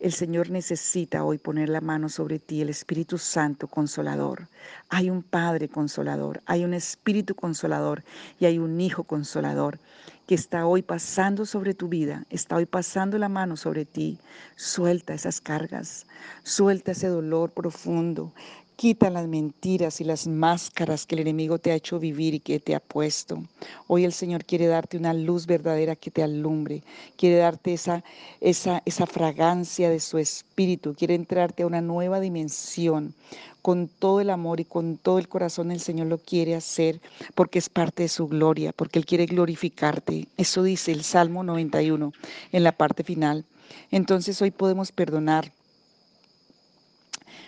El 0.00 0.12
Señor 0.12 0.50
necesita 0.50 1.24
hoy 1.24 1.38
poner 1.38 1.68
la 1.68 1.80
mano 1.80 2.08
sobre 2.08 2.38
ti, 2.38 2.60
el 2.60 2.68
Espíritu 2.68 3.16
Santo 3.16 3.68
consolador. 3.68 4.48
Hay 4.88 5.08
un 5.08 5.22
Padre 5.22 5.68
consolador, 5.68 6.42
hay 6.46 6.64
un 6.64 6.74
Espíritu 6.74 7.34
consolador 7.34 8.02
y 8.40 8.46
hay 8.46 8.58
un 8.58 8.80
Hijo 8.80 9.04
consolador 9.04 9.78
que 10.26 10.34
está 10.34 10.66
hoy 10.66 10.82
pasando 10.82 11.46
sobre 11.46 11.74
tu 11.74 11.88
vida, 11.88 12.24
está 12.30 12.56
hoy 12.56 12.66
pasando 12.66 13.18
la 13.18 13.28
mano 13.28 13.56
sobre 13.56 13.84
ti. 13.84 14.18
Suelta 14.56 15.14
esas 15.14 15.40
cargas, 15.40 16.06
suelta 16.42 16.92
ese 16.92 17.08
dolor 17.08 17.50
profundo, 17.52 18.32
Quita 18.76 19.08
las 19.08 19.28
mentiras 19.28 20.00
y 20.00 20.04
las 20.04 20.26
máscaras 20.26 21.06
que 21.06 21.14
el 21.14 21.20
enemigo 21.20 21.58
te 21.58 21.70
ha 21.70 21.76
hecho 21.76 22.00
vivir 22.00 22.34
y 22.34 22.40
que 22.40 22.58
te 22.58 22.74
ha 22.74 22.80
puesto. 22.80 23.44
Hoy 23.86 24.04
el 24.04 24.12
Señor 24.12 24.44
quiere 24.44 24.66
darte 24.66 24.96
una 24.96 25.14
luz 25.14 25.46
verdadera 25.46 25.94
que 25.94 26.10
te 26.10 26.24
alumbre, 26.24 26.82
quiere 27.16 27.36
darte 27.36 27.72
esa, 27.72 28.02
esa, 28.40 28.82
esa 28.84 29.06
fragancia 29.06 29.88
de 29.88 30.00
su 30.00 30.18
espíritu, 30.18 30.94
quiere 30.94 31.14
entrarte 31.14 31.62
a 31.62 31.66
una 31.68 31.80
nueva 31.80 32.18
dimensión. 32.18 33.14
Con 33.62 33.88
todo 33.88 34.20
el 34.20 34.28
amor 34.28 34.58
y 34.60 34.64
con 34.64 34.98
todo 34.98 35.18
el 35.18 35.28
corazón 35.28 35.70
el 35.70 35.80
Señor 35.80 36.08
lo 36.08 36.18
quiere 36.18 36.56
hacer 36.56 37.00
porque 37.34 37.60
es 37.60 37.68
parte 37.68 38.02
de 38.02 38.08
su 38.08 38.26
gloria, 38.26 38.72
porque 38.72 38.98
Él 38.98 39.06
quiere 39.06 39.26
glorificarte. 39.26 40.26
Eso 40.36 40.64
dice 40.64 40.90
el 40.92 41.04
Salmo 41.04 41.44
91 41.44 42.12
en 42.52 42.64
la 42.64 42.72
parte 42.72 43.04
final. 43.04 43.44
Entonces 43.90 44.42
hoy 44.42 44.50
podemos 44.50 44.90
perdonar 44.92 45.52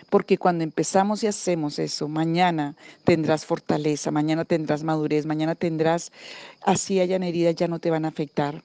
porque 0.09 0.37
cuando 0.37 0.63
empezamos 0.63 1.23
y 1.23 1.27
hacemos 1.27 1.79
eso, 1.79 2.07
mañana 2.07 2.75
tendrás 3.03 3.45
fortaleza, 3.45 4.11
mañana 4.11 4.45
tendrás 4.45 4.83
madurez, 4.83 5.25
mañana 5.25 5.55
tendrás, 5.55 6.11
así 6.61 6.99
hayan 6.99 7.23
heridas, 7.23 7.55
ya 7.55 7.67
no 7.67 7.79
te 7.79 7.91
van 7.91 8.05
a 8.05 8.09
afectar. 8.09 8.63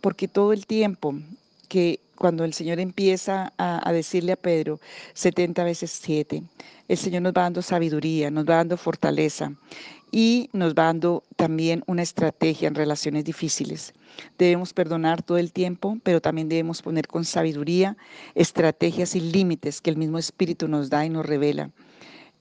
Porque 0.00 0.28
todo 0.28 0.52
el 0.52 0.66
tiempo 0.66 1.14
que 1.68 2.00
cuando 2.16 2.44
el 2.44 2.54
Señor 2.54 2.78
empieza 2.78 3.52
a, 3.58 3.92
decirle 3.92 4.32
a 4.32 4.36
Pedro 4.36 4.80
70 5.14 5.64
veces 5.64 5.90
7, 6.02 6.42
el 6.86 6.96
Señor 6.96 7.22
nos 7.22 7.32
va 7.32 7.42
dando 7.42 7.62
sabiduría, 7.62 8.30
nos 8.30 8.48
va 8.48 8.56
dando 8.56 8.76
fortaleza 8.76 9.52
y 10.16 10.48
nos 10.52 10.74
va 10.74 10.84
dando 10.84 11.24
también 11.34 11.82
una 11.88 12.02
estrategia 12.02 12.68
en 12.68 12.76
relaciones 12.76 13.24
difíciles. 13.24 13.92
Debemos 14.38 14.72
perdonar 14.72 15.24
todo 15.24 15.38
el 15.38 15.52
tiempo, 15.52 15.98
pero 16.04 16.20
también 16.20 16.48
debemos 16.48 16.82
poner 16.82 17.08
con 17.08 17.24
sabiduría 17.24 17.96
estrategias 18.36 19.16
y 19.16 19.20
límites 19.20 19.80
que 19.80 19.90
el 19.90 19.96
mismo 19.96 20.18
Espíritu 20.18 20.68
nos 20.68 20.88
da 20.88 21.04
y 21.04 21.10
nos 21.10 21.26
revela. 21.26 21.72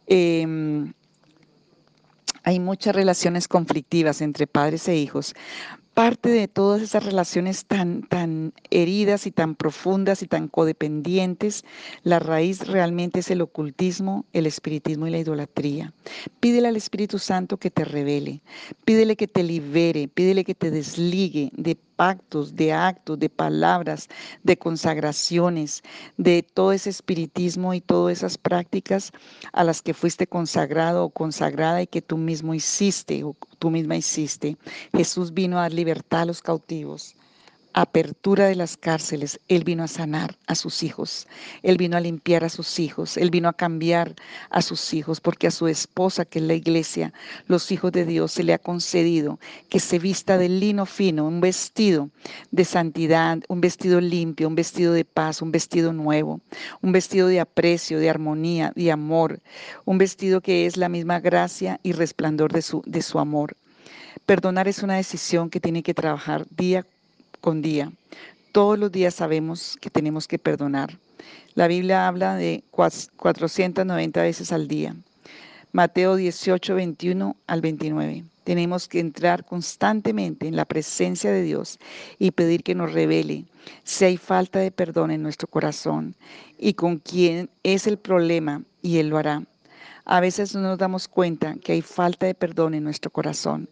Em, 0.06 0.94
hay 2.44 2.60
muchas 2.60 2.94
relaciones 2.94 3.48
conflictivas 3.48 4.22
entre 4.22 4.46
padres 4.46 4.88
e 4.88 4.96
hijos, 4.96 5.34
parte 5.94 6.30
de 6.30 6.48
todas 6.48 6.82
esas 6.82 7.06
relaciones 7.06 7.66
tan, 7.66 8.04
tan 8.04 8.54
heridas 8.72 9.28
y 9.28 9.32
tan 9.32 9.56
profundas 9.56 10.24
y 10.24 10.28
tan 10.28 10.48
codependientes, 10.48 11.66
la 12.04 12.20
raíz 12.20 12.68
realmente 12.68 13.20
es 13.20 13.30
el 13.32 13.42
ocultismo, 13.42 14.26
el 14.34 14.46
espiritismo 14.46 15.08
y 15.08 15.12
la 15.12 15.20
idolatría. 15.20 15.94
Pídele 16.40 16.68
al 16.68 16.76
Espíritu 16.76 17.20
Santo 17.20 17.58
que 17.58 17.72
te 17.72 17.86
revele, 17.86 18.42
pídele 18.86 19.16
que 19.16 19.28
te 19.28 19.44
libere, 19.44 20.08
pídele 20.08 20.44
que 20.44 20.56
te 20.56 20.72
desligue 20.72 21.52
de 21.56 21.78
pactos, 21.96 22.56
de 22.56 22.74
actos, 22.74 23.20
de 23.20 23.30
palabras, 23.30 24.10
de 24.44 24.58
consagraciones, 24.58 25.84
de 26.18 26.44
todo 26.44 26.72
ese 26.72 26.90
espiritismo 26.90 27.74
y 27.74 27.82
todas 27.82 28.18
esas 28.18 28.38
prácticas 28.38 29.12
a 29.52 29.64
las 29.64 29.82
que 29.82 29.94
fuiste 29.94 30.28
consagrado 30.28 31.06
o 31.06 31.10
consagrada 31.10 31.82
y 31.82 31.88
que 31.88 32.02
tú 32.02 32.18
mismo 32.18 32.54
hiciste 32.54 33.24
o 33.24 33.36
tú 33.60 33.70
misma 33.70 33.96
hiciste. 33.96 34.58
Jesús 34.92 35.34
vino 35.34 35.58
a 35.58 35.62
dar 35.62 35.74
libertad 35.74 36.22
a 36.22 36.26
los 36.26 36.42
cautivos 36.42 37.16
apertura 37.74 38.46
de 38.46 38.56
las 38.56 38.78
cárceles, 38.78 39.40
Él 39.48 39.64
vino 39.64 39.84
a 39.84 39.88
sanar 39.88 40.36
a 40.48 40.56
sus 40.56 40.84
hijos, 40.84 41.28
Él 41.64 41.78
vino 41.78 41.98
a 41.98 42.00
limpiar 42.00 42.44
a 42.44 42.50
sus 42.50 42.80
hijos, 42.80 43.18
Él 43.18 43.32
vino 43.32 43.50
a 43.50 43.54
cambiar 43.54 44.16
a 44.50 44.62
sus 44.62 44.94
hijos, 44.94 45.20
porque 45.20 45.48
a 45.48 45.52
su 45.52 45.68
esposa, 45.68 46.26
que 46.26 46.40
es 46.40 46.46
la 46.46 46.54
iglesia, 46.54 47.14
los 47.48 47.72
hijos 47.72 47.92
de 47.92 48.06
Dios, 48.06 48.32
se 48.32 48.44
le 48.44 48.54
ha 48.54 48.60
concedido 48.60 49.40
que 49.70 49.80
se 49.80 50.00
vista 50.00 50.38
de 50.38 50.50
lino 50.50 50.86
fino, 50.86 51.26
un 51.26 51.42
vestido 51.42 52.10
de 52.52 52.66
santidad, 52.66 53.40
un 53.48 53.62
vestido 53.62 54.00
limpio, 54.00 54.48
un 54.48 54.56
vestido 54.56 54.94
de 54.94 55.06
paz, 55.06 55.42
un 55.42 55.52
vestido 55.52 55.94
nuevo, 55.94 56.42
un 56.82 56.92
vestido 56.92 57.28
de 57.28 57.40
aprecio, 57.40 58.00
de 58.00 58.10
armonía, 58.10 58.72
de 58.76 58.92
amor, 58.92 59.42
un 59.86 59.98
vestido 59.98 60.42
que 60.42 60.66
es 60.66 60.78
la 60.78 60.90
misma 60.90 61.20
gracia 61.20 61.80
y 61.82 61.94
resplandor 61.94 62.54
de 62.54 62.62
su, 62.62 62.84
de 62.86 63.02
su 63.02 63.20
amor. 63.20 63.58
Perdonar 64.26 64.68
es 64.68 64.84
una 64.84 64.96
decisión 64.96 65.50
que 65.50 65.60
tiene 65.60 65.84
que 65.84 65.94
trabajar 65.94 66.46
día 66.50 66.86
con 67.44 67.62
día. 67.62 67.92
Todos 68.54 68.80
los 68.80 68.90
días 68.90 69.16
sabemos 69.16 69.78
que 69.82 69.90
tenemos 69.90 70.30
que 70.30 70.40
perdonar. 70.40 70.98
La 71.56 71.68
Biblia 71.68 72.08
habla 72.08 72.38
de 72.38 72.64
490 72.72 74.22
veces 74.22 74.54
al 74.54 74.70
día. 74.70 74.96
Mateo 75.74 76.16
18, 76.16 76.74
21 76.74 77.36
al 77.46 77.60
29. 77.60 78.24
Tenemos 78.46 78.88
que 78.88 79.02
entrar 79.02 79.44
constantemente 79.44 80.48
en 80.48 80.56
la 80.56 80.64
presencia 80.64 81.34
de 81.34 81.42
Dios 81.42 81.80
y 82.18 82.32
pedir 82.32 82.64
que 82.64 82.76
nos 82.76 82.94
revele 82.94 83.44
si 83.84 84.06
hay 84.06 84.16
falta 84.16 84.60
de 84.60 84.72
perdón 84.72 85.12
en 85.12 85.22
nuestro 85.22 85.50
corazón 85.50 86.16
y 86.58 86.76
con 86.76 86.98
quién 86.98 87.50
es 87.64 87.88
el 87.88 87.98
problema 87.98 88.62
y 88.82 89.00
Él 89.00 89.10
lo 89.10 89.18
hará. 89.18 89.44
A 90.06 90.22
veces 90.22 90.56
no 90.56 90.62
nos 90.62 90.78
damos 90.78 91.10
cuenta 91.10 91.58
que 91.62 91.74
hay 91.74 91.82
falta 91.82 92.26
de 92.26 92.36
perdón 92.36 92.74
en 92.74 92.86
nuestro 92.86 93.12
corazón. 93.12 93.68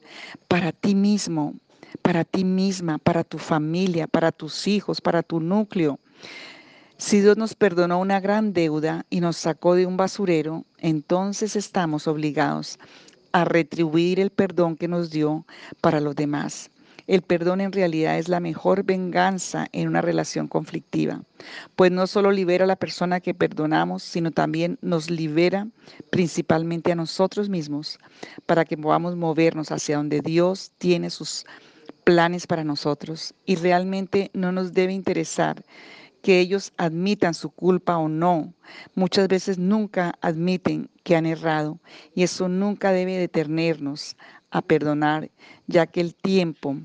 Para 0.49 0.73
ti 0.73 0.93
mismo, 0.93 1.55
para 2.01 2.23
ti 2.23 2.43
misma, 2.43 2.97
para 2.97 3.23
tu 3.23 3.37
familia, 3.37 4.07
para 4.07 4.31
tus 4.31 4.67
hijos, 4.67 5.01
para 5.01 5.23
tu 5.23 5.39
núcleo. 5.39 5.99
Si 6.97 7.19
Dios 7.21 7.37
nos 7.37 7.55
perdonó 7.55 7.99
una 7.99 8.19
gran 8.19 8.53
deuda 8.53 9.05
y 9.09 9.21
nos 9.21 9.37
sacó 9.37 9.75
de 9.75 9.85
un 9.85 9.97
basurero, 9.97 10.65
entonces 10.77 11.55
estamos 11.55 12.07
obligados 12.07 12.77
a 13.31 13.45
retribuir 13.45 14.19
el 14.19 14.29
perdón 14.29 14.75
que 14.75 14.87
nos 14.87 15.09
dio 15.09 15.45
para 15.81 15.99
los 15.99 16.15
demás. 16.15 16.69
El 17.07 17.23
perdón 17.23 17.59
en 17.61 17.71
realidad 17.71 18.19
es 18.19 18.29
la 18.29 18.39
mejor 18.39 18.83
venganza 18.83 19.67
en 19.71 19.87
una 19.87 20.01
relación 20.01 20.47
conflictiva, 20.47 21.23
pues 21.75 21.91
no 21.91 22.05
solo 22.07 22.31
libera 22.31 22.65
a 22.65 22.67
la 22.67 22.75
persona 22.75 23.19
que 23.19 23.33
perdonamos, 23.33 24.03
sino 24.03 24.31
también 24.31 24.77
nos 24.81 25.09
libera 25.09 25.67
principalmente 26.11 26.91
a 26.91 26.95
nosotros 26.95 27.49
mismos 27.49 27.97
para 28.45 28.63
que 28.63 28.77
podamos 28.77 29.15
movernos 29.15 29.71
hacia 29.71 29.97
donde 29.97 30.21
Dios 30.21 30.71
tiene 30.77 31.09
sus 31.09 31.45
planes 32.03 32.47
para 32.47 32.63
nosotros 32.63 33.33
y 33.45 33.55
realmente 33.55 34.31
no 34.33 34.51
nos 34.51 34.73
debe 34.73 34.93
interesar 34.93 35.63
que 36.21 36.39
ellos 36.39 36.71
admitan 36.77 37.33
su 37.33 37.49
culpa 37.49 37.97
o 37.97 38.07
no. 38.07 38.53
Muchas 38.95 39.27
veces 39.27 39.57
nunca 39.57 40.13
admiten 40.21 40.89
que 41.03 41.15
han 41.15 41.25
errado 41.25 41.79
y 42.13 42.23
eso 42.23 42.47
nunca 42.47 42.91
debe 42.91 43.17
detenernos 43.17 44.15
a 44.51 44.61
perdonar, 44.61 45.31
ya 45.67 45.87
que 45.87 46.01
el 46.01 46.13
tiempo 46.13 46.77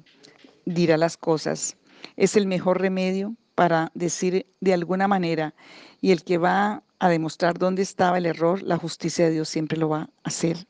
dirá 0.65 0.97
las 0.97 1.17
cosas. 1.17 1.77
Es 2.17 2.37
el 2.37 2.47
mejor 2.47 2.81
remedio 2.81 3.35
para 3.55 3.91
decir 3.95 4.47
de 4.61 4.75
alguna 4.75 5.09
manera 5.09 5.55
y 6.01 6.13
el 6.13 6.23
que 6.23 6.39
va 6.39 6.83
a 6.99 7.09
demostrar 7.09 7.59
dónde 7.59 7.83
estaba 7.83 8.19
el 8.19 8.27
error, 8.27 8.63
la 8.63 8.79
justicia 8.79 9.27
de 9.27 9.33
Dios 9.33 9.49
siempre 9.49 9.79
lo 9.79 9.89
va 9.89 10.03
a 10.03 10.11
hacer. 10.25 10.67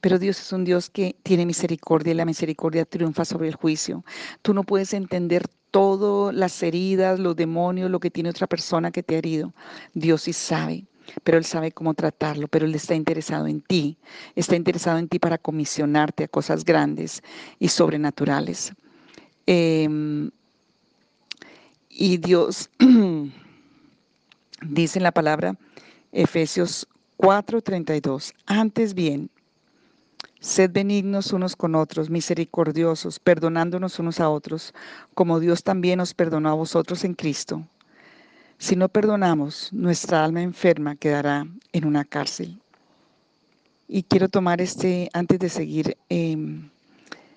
Pero 0.00 0.18
Dios 0.18 0.40
es 0.40 0.52
un 0.52 0.64
Dios 0.64 0.90
que 0.90 1.16
tiene 1.22 1.46
misericordia 1.46 2.12
y 2.12 2.16
la 2.16 2.24
misericordia 2.24 2.84
triunfa 2.84 3.24
sobre 3.24 3.48
el 3.48 3.54
juicio. 3.54 4.04
Tú 4.42 4.54
no 4.54 4.62
puedes 4.62 4.94
entender 4.94 5.46
todas 5.70 6.34
las 6.34 6.62
heridas, 6.62 7.18
los 7.18 7.36
demonios, 7.36 7.90
lo 7.90 8.00
que 8.00 8.10
tiene 8.10 8.30
otra 8.30 8.46
persona 8.46 8.90
que 8.90 9.02
te 9.02 9.14
ha 9.14 9.18
herido. 9.18 9.52
Dios 9.94 10.22
sí 10.22 10.32
sabe 10.32 10.84
pero 11.24 11.38
Él 11.38 11.44
sabe 11.44 11.72
cómo 11.72 11.94
tratarlo, 11.94 12.48
pero 12.48 12.66
Él 12.66 12.74
está 12.74 12.94
interesado 12.94 13.46
en 13.46 13.60
ti, 13.60 13.96
está 14.34 14.56
interesado 14.56 14.98
en 14.98 15.08
ti 15.08 15.18
para 15.18 15.38
comisionarte 15.38 16.24
a 16.24 16.28
cosas 16.28 16.64
grandes 16.64 17.22
y 17.58 17.68
sobrenaturales. 17.68 18.72
Em, 19.46 20.30
y 21.88 22.18
Dios 22.18 22.70
dice 24.62 24.98
en 24.98 25.02
la 25.02 25.12
palabra 25.12 25.56
Efesios 26.12 26.86
4:32, 27.16 28.34
antes 28.46 28.94
bien, 28.94 29.30
Sed 30.40 30.70
benignos 30.70 31.32
unos 31.32 31.56
con 31.56 31.74
otros, 31.74 32.10
misericordiosos, 32.10 33.18
perdonándonos 33.18 33.98
unos 33.98 34.20
a 34.20 34.30
otros, 34.30 34.72
como 35.14 35.40
Dios 35.40 35.64
también 35.64 35.98
os 35.98 36.14
perdonó 36.14 36.48
a 36.50 36.54
vosotros 36.54 37.02
en 37.04 37.14
Cristo. 37.14 37.66
Si 38.56 38.76
no 38.76 38.88
perdonamos, 38.88 39.72
nuestra 39.72 40.24
alma 40.24 40.42
enferma 40.42 40.96
quedará 40.96 41.46
en 41.72 41.84
una 41.84 42.04
cárcel. 42.04 42.60
Y 43.88 44.02
quiero 44.04 44.28
tomar 44.28 44.60
este, 44.60 45.08
antes 45.12 45.38
de 45.38 45.48
seguir 45.48 45.96
em, 46.08 46.68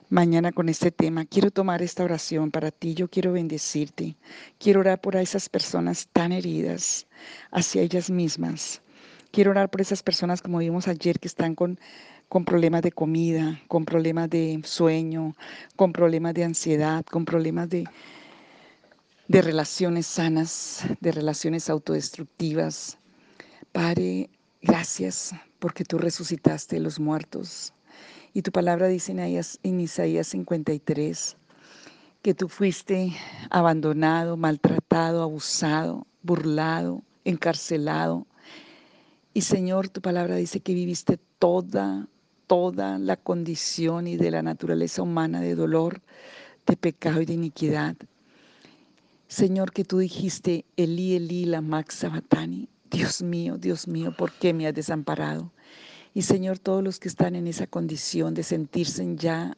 mañana 0.10 0.52
con 0.52 0.70
este 0.70 0.92
tema, 0.92 1.26
quiero 1.26 1.50
tomar 1.50 1.82
esta 1.82 2.04
oración 2.04 2.52
para 2.52 2.70
ti. 2.70 2.94
Yo 2.94 3.08
quiero 3.08 3.32
bendecirte. 3.32 4.16
Quiero 4.60 4.82
orar 4.82 5.00
por 5.00 5.16
esas 5.16 5.48
personas 5.48 6.08
tan 6.12 6.32
heridas 6.32 7.08
hacia 7.52 7.82
ellas 7.82 8.10
mismas. 8.10 8.82
Quiero 9.32 9.52
orar 9.52 9.70
por 9.70 9.80
esas 9.82 10.04
personas, 10.04 10.42
como 10.42 10.58
vimos 10.58 10.88
ayer, 10.88 11.20
que 11.20 11.28
están 11.30 11.56
con 11.56 11.80
con 12.32 12.46
problemas 12.46 12.82
de 12.82 12.94
comida, 12.94 13.60
con 13.68 13.84
problemas 13.84 14.30
de 14.30 14.62
sueño, 14.64 15.36
con 15.76 15.92
problemas 15.92 16.34
de 16.34 16.46
ansiedad, 16.46 17.04
con 17.04 17.26
problemas 17.26 17.68
de, 17.68 17.84
de 19.28 19.42
relaciones 19.42 20.08
sanas, 20.08 20.86
de 21.02 21.12
relaciones 21.12 21.70
autodestructivas. 21.70 22.98
Padre, 23.74 24.30
gracias 24.62 25.36
porque 25.60 25.84
tú 25.84 25.98
resucitaste 25.98 26.80
los 26.80 27.02
muertos. 27.02 27.74
Y 28.32 28.44
tu 28.44 28.54
palabra 28.54 28.88
dice 28.88 29.12
en 29.12 29.20
Isaías, 29.20 29.60
en 29.64 29.82
Isaías 29.82 30.28
53 30.28 31.36
que 32.22 32.34
tú 32.34 32.48
fuiste 32.48 33.12
abandonado, 33.50 34.38
maltratado, 34.38 35.22
abusado, 35.22 36.08
burlado, 36.24 37.04
encarcelado. 37.26 38.26
Y 39.34 39.42
Señor, 39.42 39.90
tu 39.90 40.00
palabra 40.00 40.38
dice 40.38 40.62
que 40.62 40.74
viviste 40.74 41.20
toda 41.38 42.08
toda 42.52 43.00
la 43.00 43.16
condición 43.16 44.08
y 44.08 44.18
de 44.18 44.30
la 44.30 44.42
naturaleza 44.42 45.02
humana 45.02 45.40
de 45.40 45.56
dolor, 45.56 46.02
de 46.68 46.76
pecado 46.76 47.22
y 47.22 47.26
de 47.26 47.32
iniquidad. 47.32 47.96
Señor, 49.30 49.72
que 49.72 49.86
tú 49.86 50.00
dijiste, 50.00 50.66
Elí, 50.76 51.16
Elí, 51.16 51.46
la 51.46 51.62
Max 51.62 51.96
Sabatani, 51.96 52.68
Dios 52.92 53.22
mío, 53.22 53.58
Dios 53.58 53.88
mío, 53.88 54.14
¿por 54.18 54.34
qué 54.34 54.54
me 54.54 54.68
has 54.68 54.74
desamparado? 54.74 55.54
Y 56.14 56.24
Señor, 56.24 56.60
todos 56.60 56.84
los 56.84 57.00
que 57.00 57.08
están 57.08 57.38
en 57.38 57.48
esa 57.48 57.68
condición 57.68 58.34
de 58.34 58.44
sentirse 58.44 59.08
ya 59.16 59.56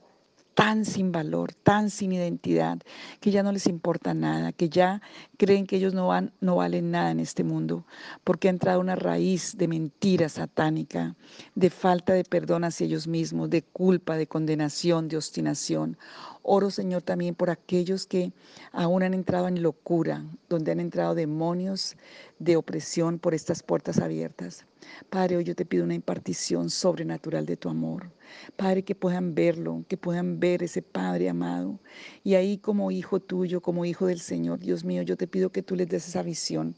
tan 0.56 0.86
sin 0.86 1.12
valor, 1.12 1.54
tan 1.54 1.90
sin 1.90 2.12
identidad, 2.14 2.80
que 3.20 3.32
ya 3.32 3.44
no 3.44 3.52
les 3.52 3.68
importa 3.68 4.14
nada, 4.14 4.52
que 4.52 4.70
ya 4.70 5.02
creen 5.38 5.66
que 5.66 5.78
ellos 5.78 5.94
no, 5.94 6.08
van, 6.08 6.32
no 6.42 6.58
valen 6.58 6.92
nada 6.92 7.12
en 7.12 7.20
este 7.20 7.44
mundo, 7.44 7.86
porque 8.24 8.48
ha 8.48 8.52
entrado 8.52 8.80
una 8.80 8.96
raíz 8.96 9.58
de 9.58 9.68
mentira 9.68 10.30
satánica, 10.30 11.16
de 11.56 11.70
falta 11.70 12.14
de 12.14 12.24
perdón 12.24 12.64
hacia 12.64 12.86
ellos 12.86 13.08
mismos, 13.08 13.50
de 13.50 13.62
culpa, 13.64 14.18
de 14.18 14.28
condenación, 14.28 15.08
de 15.08 15.18
obstinación. 15.18 15.98
Oro, 16.46 16.70
Señor, 16.70 17.02
también 17.02 17.36
por 17.36 17.50
aquellos 17.50 18.06
que 18.06 18.34
aún 18.74 19.02
han 19.02 19.14
entrado 19.14 19.48
en 19.48 19.64
locura, 19.64 20.26
donde 20.50 20.74
han 20.74 20.82
entrado 20.82 21.16
demonios 21.16 21.96
de 22.38 22.58
opresión 22.58 23.18
por 23.18 23.34
estas 23.34 23.64
puertas 23.64 24.00
abiertas. 24.00 24.66
Padre, 25.10 25.38
hoy 25.38 25.46
yo 25.46 25.56
te 25.56 25.66
pido 25.66 25.86
una 25.86 25.94
impartición 25.94 26.70
sobrenatural 26.70 27.46
de 27.46 27.56
tu 27.56 27.70
amor. 27.70 28.12
Padre, 28.58 28.84
que 28.84 28.94
puedan 28.94 29.34
verlo, 29.34 29.86
que 29.88 29.96
puedan 29.96 30.42
ver 30.42 30.64
ese 30.64 30.82
Padre 30.82 31.30
amado. 31.30 31.80
Y 32.26 32.36
ahí 32.36 32.58
como 32.58 32.92
hijo 32.92 33.22
tuyo, 33.22 33.62
como 33.62 33.86
hijo 33.86 34.08
del 34.08 34.20
Señor, 34.20 34.60
Dios 34.60 34.84
mío, 34.84 35.02
yo 35.04 35.16
te 35.16 35.28
pido 35.28 35.50
que 35.50 35.64
tú 35.64 35.78
les 35.78 35.88
des 35.88 36.08
esa 36.10 36.24
visión, 36.24 36.76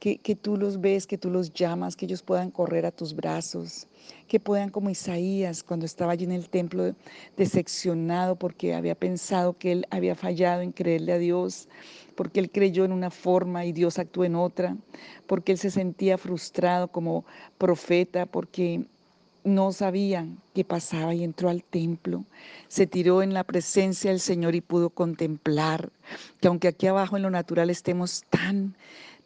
que, 0.00 0.34
tú 0.34 0.56
los 0.56 0.80
ves, 0.80 1.06
que 1.06 1.18
tú 1.18 1.30
los 1.30 1.52
llamas, 1.52 1.94
que 1.94 2.06
ellos 2.06 2.22
puedan 2.22 2.50
correr 2.50 2.86
a 2.86 2.90
tus 2.90 3.14
brazos, 3.14 3.86
que 4.28 4.40
puedan 4.40 4.70
como 4.70 4.88
Isaías 4.88 5.62
cuando 5.62 5.84
estaba 5.84 6.12
allí 6.12 6.24
en 6.24 6.32
el 6.32 6.48
templo 6.48 6.94
decepcionado 7.36 8.36
porque 8.36 8.74
había 8.74 8.94
pensado 8.94 9.58
que 9.58 9.72
él 9.72 9.86
había 9.90 10.14
fallado 10.14 10.62
en 10.62 10.72
creerle 10.72 11.12
a 11.12 11.18
Dios, 11.18 11.68
porque 12.14 12.40
él 12.40 12.50
creyó 12.50 12.86
en 12.86 12.92
una 12.92 13.10
forma 13.10 13.66
y 13.66 13.72
Dios 13.72 13.98
actuó 13.98 14.24
en 14.24 14.36
otra, 14.36 14.74
porque 15.26 15.52
él 15.52 15.58
se 15.58 15.70
sentía 15.70 16.16
frustrado 16.16 16.88
como 16.88 17.26
profeta, 17.58 18.24
porque 18.24 18.86
no 19.44 19.72
sabía 19.72 20.26
qué 20.54 20.64
pasaba 20.64 21.14
y 21.14 21.24
entró 21.24 21.48
al 21.48 21.62
templo, 21.62 22.24
se 22.68 22.86
tiró 22.86 23.22
en 23.22 23.34
la 23.34 23.44
presencia 23.44 24.10
del 24.10 24.20
Señor 24.20 24.54
y 24.54 24.60
pudo 24.60 24.90
contemplar 24.90 25.90
que 26.40 26.48
aunque 26.48 26.68
aquí 26.68 26.86
abajo 26.86 27.16
en 27.16 27.22
lo 27.22 27.30
natural 27.30 27.70
estemos 27.70 28.24
tan 28.30 28.76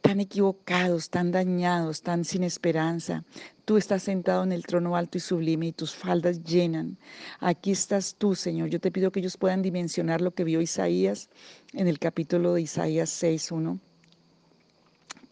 tan 0.05 0.21
equivocados, 0.21 1.09
tan 1.09 1.33
dañados, 1.33 2.03
tan 2.03 2.27
sin 2.27 2.45
esperanza. 2.45 3.25
Tú 3.65 3.79
estás 3.79 4.03
sentado 4.03 4.45
en 4.45 4.53
el 4.53 4.67
trono 4.67 4.97
alto 4.97 5.17
y 5.17 5.21
sublime 5.23 5.69
y 5.69 5.73
tus 5.73 5.95
faldas 5.95 6.45
llenan. 6.45 6.99
Aquí 7.41 7.71
estás 7.71 8.15
tú, 8.17 8.35
Señor. 8.35 8.69
Yo 8.69 8.81
te 8.81 8.93
pido 8.93 9.11
que 9.11 9.21
ellos 9.21 9.39
puedan 9.39 9.63
dimensionar 9.63 10.21
lo 10.21 10.35
que 10.35 10.45
vio 10.45 10.61
Isaías 10.61 11.31
en 11.73 11.89
el 11.89 11.99
capítulo 11.99 12.53
de 12.53 12.61
Isaías 12.61 13.11
6.1 13.23 13.81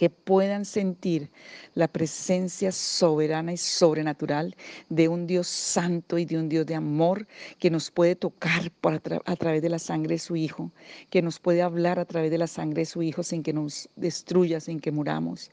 que 0.03 0.11
puedan 0.11 0.65
sentir 0.65 1.31
la 1.77 1.87
presencia 1.87 2.73
soberana 2.73 3.53
y 3.53 3.57
sobrenatural 3.57 4.57
de 4.89 5.07
un 5.07 5.29
Dios 5.29 5.47
santo 5.47 6.19
y 6.19 6.25
de 6.25 6.39
un 6.39 6.49
Dios 6.49 6.67
de 6.67 6.75
amor 6.75 7.29
que 7.61 7.71
nos 7.71 7.93
puede 7.93 8.17
tocar 8.17 8.73
a, 9.25 9.37
través 9.37 9.63
de 9.63 9.69
la 9.69 9.79
sangre 9.79 10.17
de 10.17 10.19
su 10.19 10.35
Hijo, 10.35 10.73
que 11.09 11.23
nos 11.23 11.39
puede 11.39 11.63
hablar 11.63 12.01
a 12.01 12.05
través 12.05 12.33
de 12.33 12.39
la 12.39 12.49
sangre 12.49 12.81
de 12.81 12.87
su 12.87 13.01
Hijo 13.01 13.23
sin 13.23 13.45
que 13.45 13.53
nos 13.53 13.89
destruya, 13.95 14.59
sin 14.59 14.81
que 14.81 14.91
muramos. 14.91 15.53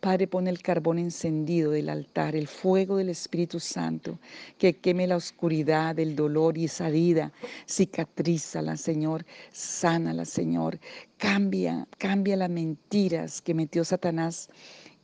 Padre, 0.00 0.26
pone 0.26 0.48
el 0.48 0.62
carbón 0.62 0.98
encendido 0.98 1.70
del 1.70 1.90
altar, 1.90 2.34
el 2.34 2.48
fuego 2.48 2.96
del 2.96 3.10
Espíritu 3.10 3.60
Santo, 3.60 4.18
que 4.56 4.78
queme 4.78 5.08
la 5.08 5.16
oscuridad, 5.16 5.98
el 5.98 6.16
dolor 6.16 6.56
y 6.56 6.64
esa 6.64 6.88
herida. 6.88 7.32
Cicatrízala, 7.68 8.78
Señor, 8.78 9.26
sánala, 9.52 10.24
Señor, 10.24 10.80
Cambia, 11.20 11.86
cambia 11.98 12.34
las 12.34 12.48
mentiras 12.48 13.42
que 13.42 13.52
metió 13.52 13.84
Satanás 13.84 14.48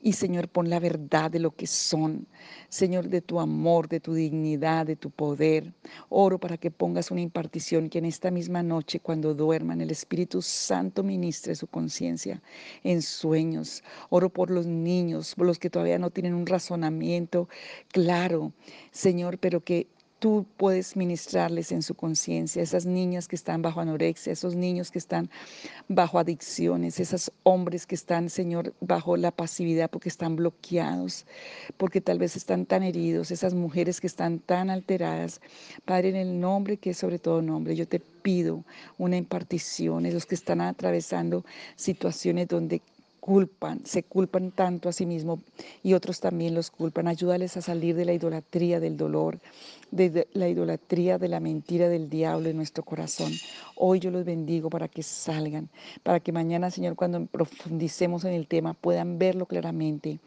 y 0.00 0.14
Señor, 0.14 0.48
pon 0.48 0.70
la 0.70 0.81
verdad 0.81 1.31
de 1.31 1.40
lo 1.40 1.50
que 1.55 1.66
son. 1.66 2.26
Señor, 2.70 3.09
de 3.09 3.20
tu 3.20 3.38
amor, 3.38 3.88
de 3.88 4.00
tu 4.00 4.14
dignidad, 4.14 4.87
de 4.87 4.96
tu 4.96 5.11
poder. 5.11 5.74
Oro 6.09 6.38
para 6.38 6.57
que 6.57 6.70
pongas 6.70 7.11
una 7.11 7.20
impartición 7.20 7.90
que 7.90 7.98
en 7.98 8.07
esta 8.07 8.31
misma 8.31 8.62
noche, 8.62 9.00
cuando 9.00 9.35
duerman, 9.35 9.83
el 9.83 9.90
Espíritu 9.90 10.40
Santo 10.40 11.02
ministre 11.02 11.55
su 11.55 11.66
conciencia 11.66 12.40
en 12.83 13.02
sueños. 13.02 13.83
Oro 14.09 14.31
por 14.31 14.50
los 14.50 14.64
niños, 14.64 15.35
por 15.35 15.46
los 15.46 15.59
que 15.59 15.68
todavía 15.68 15.98
no 15.98 16.11
tienen 16.11 16.33
un 16.33 16.46
razonamiento 16.46 17.48
claro, 17.88 18.52
Señor, 18.90 19.38
pero 19.38 19.64
que 19.64 19.88
tú 20.18 20.46
puedes 20.57 20.96
ministrarles 20.96 21.72
en 21.72 21.83
su 21.83 21.94
conciencia, 21.94 22.62
esas 22.62 22.87
niñas 22.87 23.29
que 23.29 23.37
están 23.37 23.62
bajo 23.62 23.81
anorexia, 23.81 24.33
esos 24.33 24.55
niños 24.55 24.90
que 24.90 24.98
están 24.98 25.31
bajo 25.88 26.18
adicciones, 26.18 27.00
esos 27.00 27.33
hombres 27.42 27.87
que 27.87 27.94
están, 27.94 28.31
Señor, 28.31 28.72
bajo 28.81 29.16
la 29.16 29.31
pasividad 29.31 29.90
porque 29.90 30.09
están 30.09 30.37
bloqueados, 30.37 31.26
porque 31.76 32.00
tal 32.00 32.18
vez 32.18 32.37
están 32.37 32.66
tan 32.66 32.83
heridos, 32.83 33.31
esas 33.31 33.55
mujeres 33.55 34.00
que 34.00 34.07
están 34.07 34.38
tan 34.38 34.70
alteradas. 34.70 35.40
Padre, 35.85 36.11
en 36.11 36.16
el 36.16 36.40
nombre 36.40 36.79
que 36.79 36.90
es 36.90 36.98
sobre 36.98 37.18
todo 37.18 37.42
nombre, 37.42 37.76
yo 37.76 37.87
te 37.87 38.00
pido 38.00 38.64
una 38.98 39.16
impartición, 39.16 40.07
esos 40.07 40.26
que 40.26 40.35
están 40.35 40.61
atravesando 40.61 41.44
situaciones 41.76 42.48
donde 42.48 42.81
culpan, 43.26 43.85
se 43.85 44.05
culpan 44.05 44.52
tanto 44.52 44.88
a 44.88 44.92
sí 44.92 45.05
mismos 45.05 45.40
y 45.83 45.94
otros 45.94 46.20
también 46.20 46.55
los 46.55 46.70
culpan. 46.70 47.09
Ayúdales 47.09 47.57
a 47.57 47.61
salir 47.61 47.96
de 47.96 48.05
la 48.05 48.12
idolatría 48.12 48.79
del 48.79 48.96
dolor, 48.96 49.40
de 49.90 50.29
la 50.33 50.49
idolatría 50.49 51.18
de 51.18 51.29
la 51.29 51.40
mentira 51.40 51.88
del 51.88 52.11
diablo 52.11 52.49
en 52.49 52.57
nuestro 52.57 52.85
corazón. 52.85 53.33
Hoy 53.77 54.01
yo 54.01 54.11
los 54.11 54.25
bendigo 54.25 54.70
para 54.70 54.88
que 54.88 55.03
salgan, 55.03 55.68
para 56.03 56.20
que 56.20 56.33
mañana, 56.33 56.70
Señor, 56.70 56.96
cuando 56.96 57.27
profundicemos 57.27 58.25
en 58.25 58.33
el 58.33 58.46
tema, 58.46 58.75
puedan 58.75 59.18
verlo 59.18 59.46
claramente. 59.46 60.18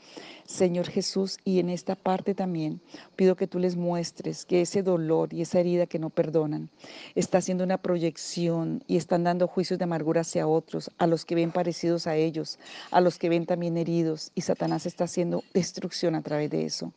Señor 0.45 0.87
Jesús, 0.87 1.37
y 1.45 1.59
en 1.59 1.69
esta 1.69 1.95
parte 1.95 2.33
también 2.33 2.81
pido 3.15 3.35
que 3.35 3.45
tú 3.45 3.59
les 3.59 3.75
muestres 3.75 4.45
que 4.45 4.61
ese 4.61 4.81
dolor 4.81 5.31
y 5.31 5.41
esa 5.41 5.59
herida 5.59 5.85
que 5.85 5.99
no 5.99 6.09
perdonan 6.09 6.69
está 7.13 7.37
haciendo 7.37 7.63
una 7.63 7.77
proyección 7.77 8.83
y 8.87 8.97
están 8.97 9.23
dando 9.23 9.47
juicios 9.47 9.77
de 9.77 9.83
amargura 9.83 10.21
hacia 10.21 10.47
otros, 10.47 10.89
a 10.97 11.05
los 11.05 11.23
que 11.23 11.35
ven 11.35 11.51
parecidos 11.51 12.07
a 12.07 12.15
ellos, 12.15 12.57
a 12.89 12.99
los 12.99 13.19
que 13.19 13.29
ven 13.29 13.45
también 13.45 13.77
heridos, 13.77 14.31
y 14.33 14.41
Satanás 14.41 14.85
está 14.85 15.03
haciendo 15.03 15.43
destrucción 15.53 16.15
a 16.15 16.21
través 16.21 16.49
de 16.49 16.65
eso. 16.65 16.93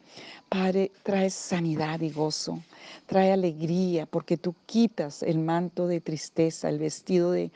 Padre, 0.49 0.91
trae 1.03 1.29
sanidad 1.31 2.01
y 2.01 2.11
gozo, 2.11 2.52
trae 3.07 3.33
alegría, 3.33 4.07
porque 4.07 4.37
tú 4.37 4.55
quitas 4.67 5.23
el 5.23 5.39
manto 5.39 5.87
de 5.87 6.01
tristeza, 6.01 6.69
el 6.69 6.79
vestido 6.79 7.33
de, 7.33 7.51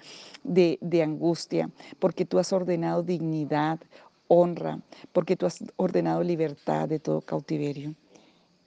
de, 0.45 0.79
de 0.81 1.03
angustia, 1.03 1.71
porque 1.99 2.25
tú 2.25 2.39
has 2.39 2.53
ordenado 2.53 3.03
dignidad, 3.03 3.81
honra, 4.29 4.81
porque 5.13 5.37
tú 5.37 5.47
has 5.47 5.63
ordenado 5.77 6.23
libertad 6.23 6.89
de 6.89 6.99
todo 6.99 7.21
cautiverio. 7.21 7.95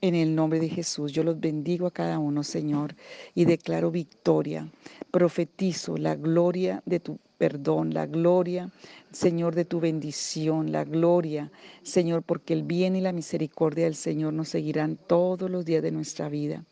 En 0.01 0.15
el 0.15 0.33
nombre 0.33 0.59
de 0.61 0.69
Jesús, 0.69 1.11
yo 1.11 1.23
los 1.23 1.39
bendigo 1.39 1.85
a 1.85 1.91
cada 1.91 2.19
uno, 2.19 2.43
Señor, 2.43 2.95
y 3.35 3.43
declaro 3.43 3.91
victoria. 3.91 4.69
Profetizo 5.11 5.97
la 5.97 6.15
gloria 6.15 6.81
de 6.85 7.01
tu 7.01 7.19
perdón, 7.39 7.93
la 7.93 8.05
gloria, 8.05 8.69
Señor, 9.11 9.55
de 9.55 9.63
tu 9.63 9.79
bendición, 9.79 10.73
la 10.73 10.83
gloria, 10.83 11.51
Señor, 11.83 12.21
porque 12.21 12.53
el 12.53 12.63
bien 12.63 12.97
y 12.97 13.01
la 13.01 13.13
misericordia 13.13 13.85
del 13.85 13.95
Señor 13.95 14.33
nos 14.33 14.49
seguirán 14.49 14.97
todos 15.07 15.49
los 15.49 15.63
días 15.63 15.81
de 15.81 15.91
nuestra 15.91 16.27
vida. 16.27 16.65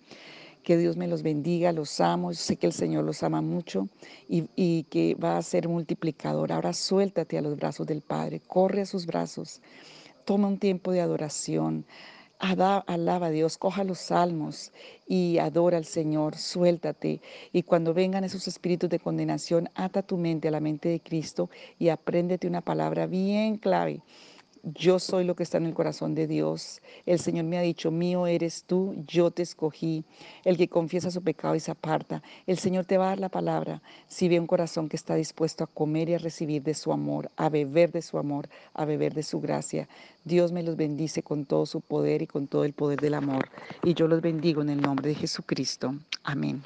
Que 0.63 0.75
Dios 0.75 0.97
me 0.97 1.07
los 1.07 1.23
bendiga, 1.23 1.71
los 1.71 2.01
amo. 2.01 2.33
Sé 2.33 2.57
que 2.57 2.67
el 2.67 2.73
Señor 2.73 3.05
los 3.05 3.23
ama 3.23 3.41
mucho 3.41 3.87
y, 4.27 4.83
que 4.89 5.15
va 5.15 5.37
a 5.37 5.41
ser 5.41 5.69
multiplicador. 5.69 6.51
Ahora 6.51 6.73
suéltate 6.73 7.37
a 7.37 7.41
los 7.41 7.55
brazos 7.55 7.87
del 7.87 8.01
Padre, 8.01 8.41
corre 8.45 8.81
a 8.81 8.85
sus 8.85 9.05
brazos, 9.05 9.61
toma 10.25 10.49
un 10.49 10.59
tiempo 10.59 10.91
de 10.91 10.99
adoración. 10.99 11.85
Alaba 12.39 13.27
a 13.27 13.29
Dios, 13.29 13.57
coja 13.57 13.83
los 13.83 13.99
salmos 13.99 14.71
y 15.07 15.37
adora 15.39 15.77
al 15.77 15.85
Señor, 15.85 16.37
suéltate. 16.37 17.21
Y 17.51 17.63
cuando 17.63 17.93
vengan 17.93 18.23
esos 18.23 18.47
espíritus 18.47 18.89
de 18.89 18.99
condenación, 18.99 19.69
ata 19.75 20.01
tu 20.01 20.17
mente 20.17 20.47
a 20.47 20.51
la 20.51 20.59
mente 20.59 20.89
de 20.89 20.99
Cristo 20.99 21.49
y 21.79 21.89
apréndete 21.89 22.47
una 22.47 22.61
palabra 22.61 23.07
bien 23.07 23.57
clave 23.57 24.01
yo 24.63 24.99
soy 24.99 25.23
lo 25.23 25.35
que 25.35 25.43
está 25.43 25.57
en 25.57 25.65
el 25.65 25.73
corazón 25.73 26.15
de 26.15 26.27
Dios. 26.27 26.81
El 27.05 27.19
Señor 27.19 27.45
me 27.45 27.57
ha 27.57 27.61
dicho, 27.61 27.91
mío 27.91 28.27
eres 28.27 28.63
tú, 28.63 28.95
yo 29.07 29.31
te 29.31 29.43
escogí. 29.43 30.03
El 30.43 30.57
que 30.57 30.67
confiesa 30.67 31.11
su 31.11 31.21
pecado 31.21 31.55
y 31.55 31.59
se 31.59 31.71
aparta. 31.71 32.21
El 32.45 32.57
Señor 32.57 32.85
te 32.85 32.97
va 32.97 33.05
a 33.05 33.09
dar 33.09 33.19
la 33.19 33.29
palabra 33.29 33.81
si 34.07 34.27
ve 34.27 34.39
un 34.39 34.47
corazón 34.47 34.89
que 34.89 34.95
está 34.95 35.15
dispuesto 35.15 35.63
a 35.63 35.67
comer 35.67 36.09
y 36.09 36.13
a 36.15 36.19
recibir 36.19 36.63
de 36.63 36.73
su 36.73 36.91
amor, 36.91 37.31
a 37.37 37.49
beber 37.49 37.91
de 37.91 38.01
su 38.01 38.17
amor, 38.17 38.49
a 38.73 38.85
beber 38.85 39.13
de 39.13 39.23
su 39.23 39.39
gracia. 39.39 39.87
Dios 40.25 40.51
me 40.51 40.63
los 40.63 40.75
bendice 40.75 41.23
con 41.23 41.45
todo 41.45 41.65
su 41.65 41.81
poder 41.81 42.21
y 42.21 42.27
con 42.27 42.47
todo 42.47 42.63
el 42.65 42.73
poder 42.73 42.99
del 42.99 43.13
amor. 43.13 43.49
Y 43.83 43.93
yo 43.93 44.07
los 44.07 44.21
bendigo 44.21 44.61
en 44.61 44.69
el 44.69 44.81
nombre 44.81 45.09
de 45.09 45.15
Jesucristo. 45.15 45.95
Amén. 46.23 46.63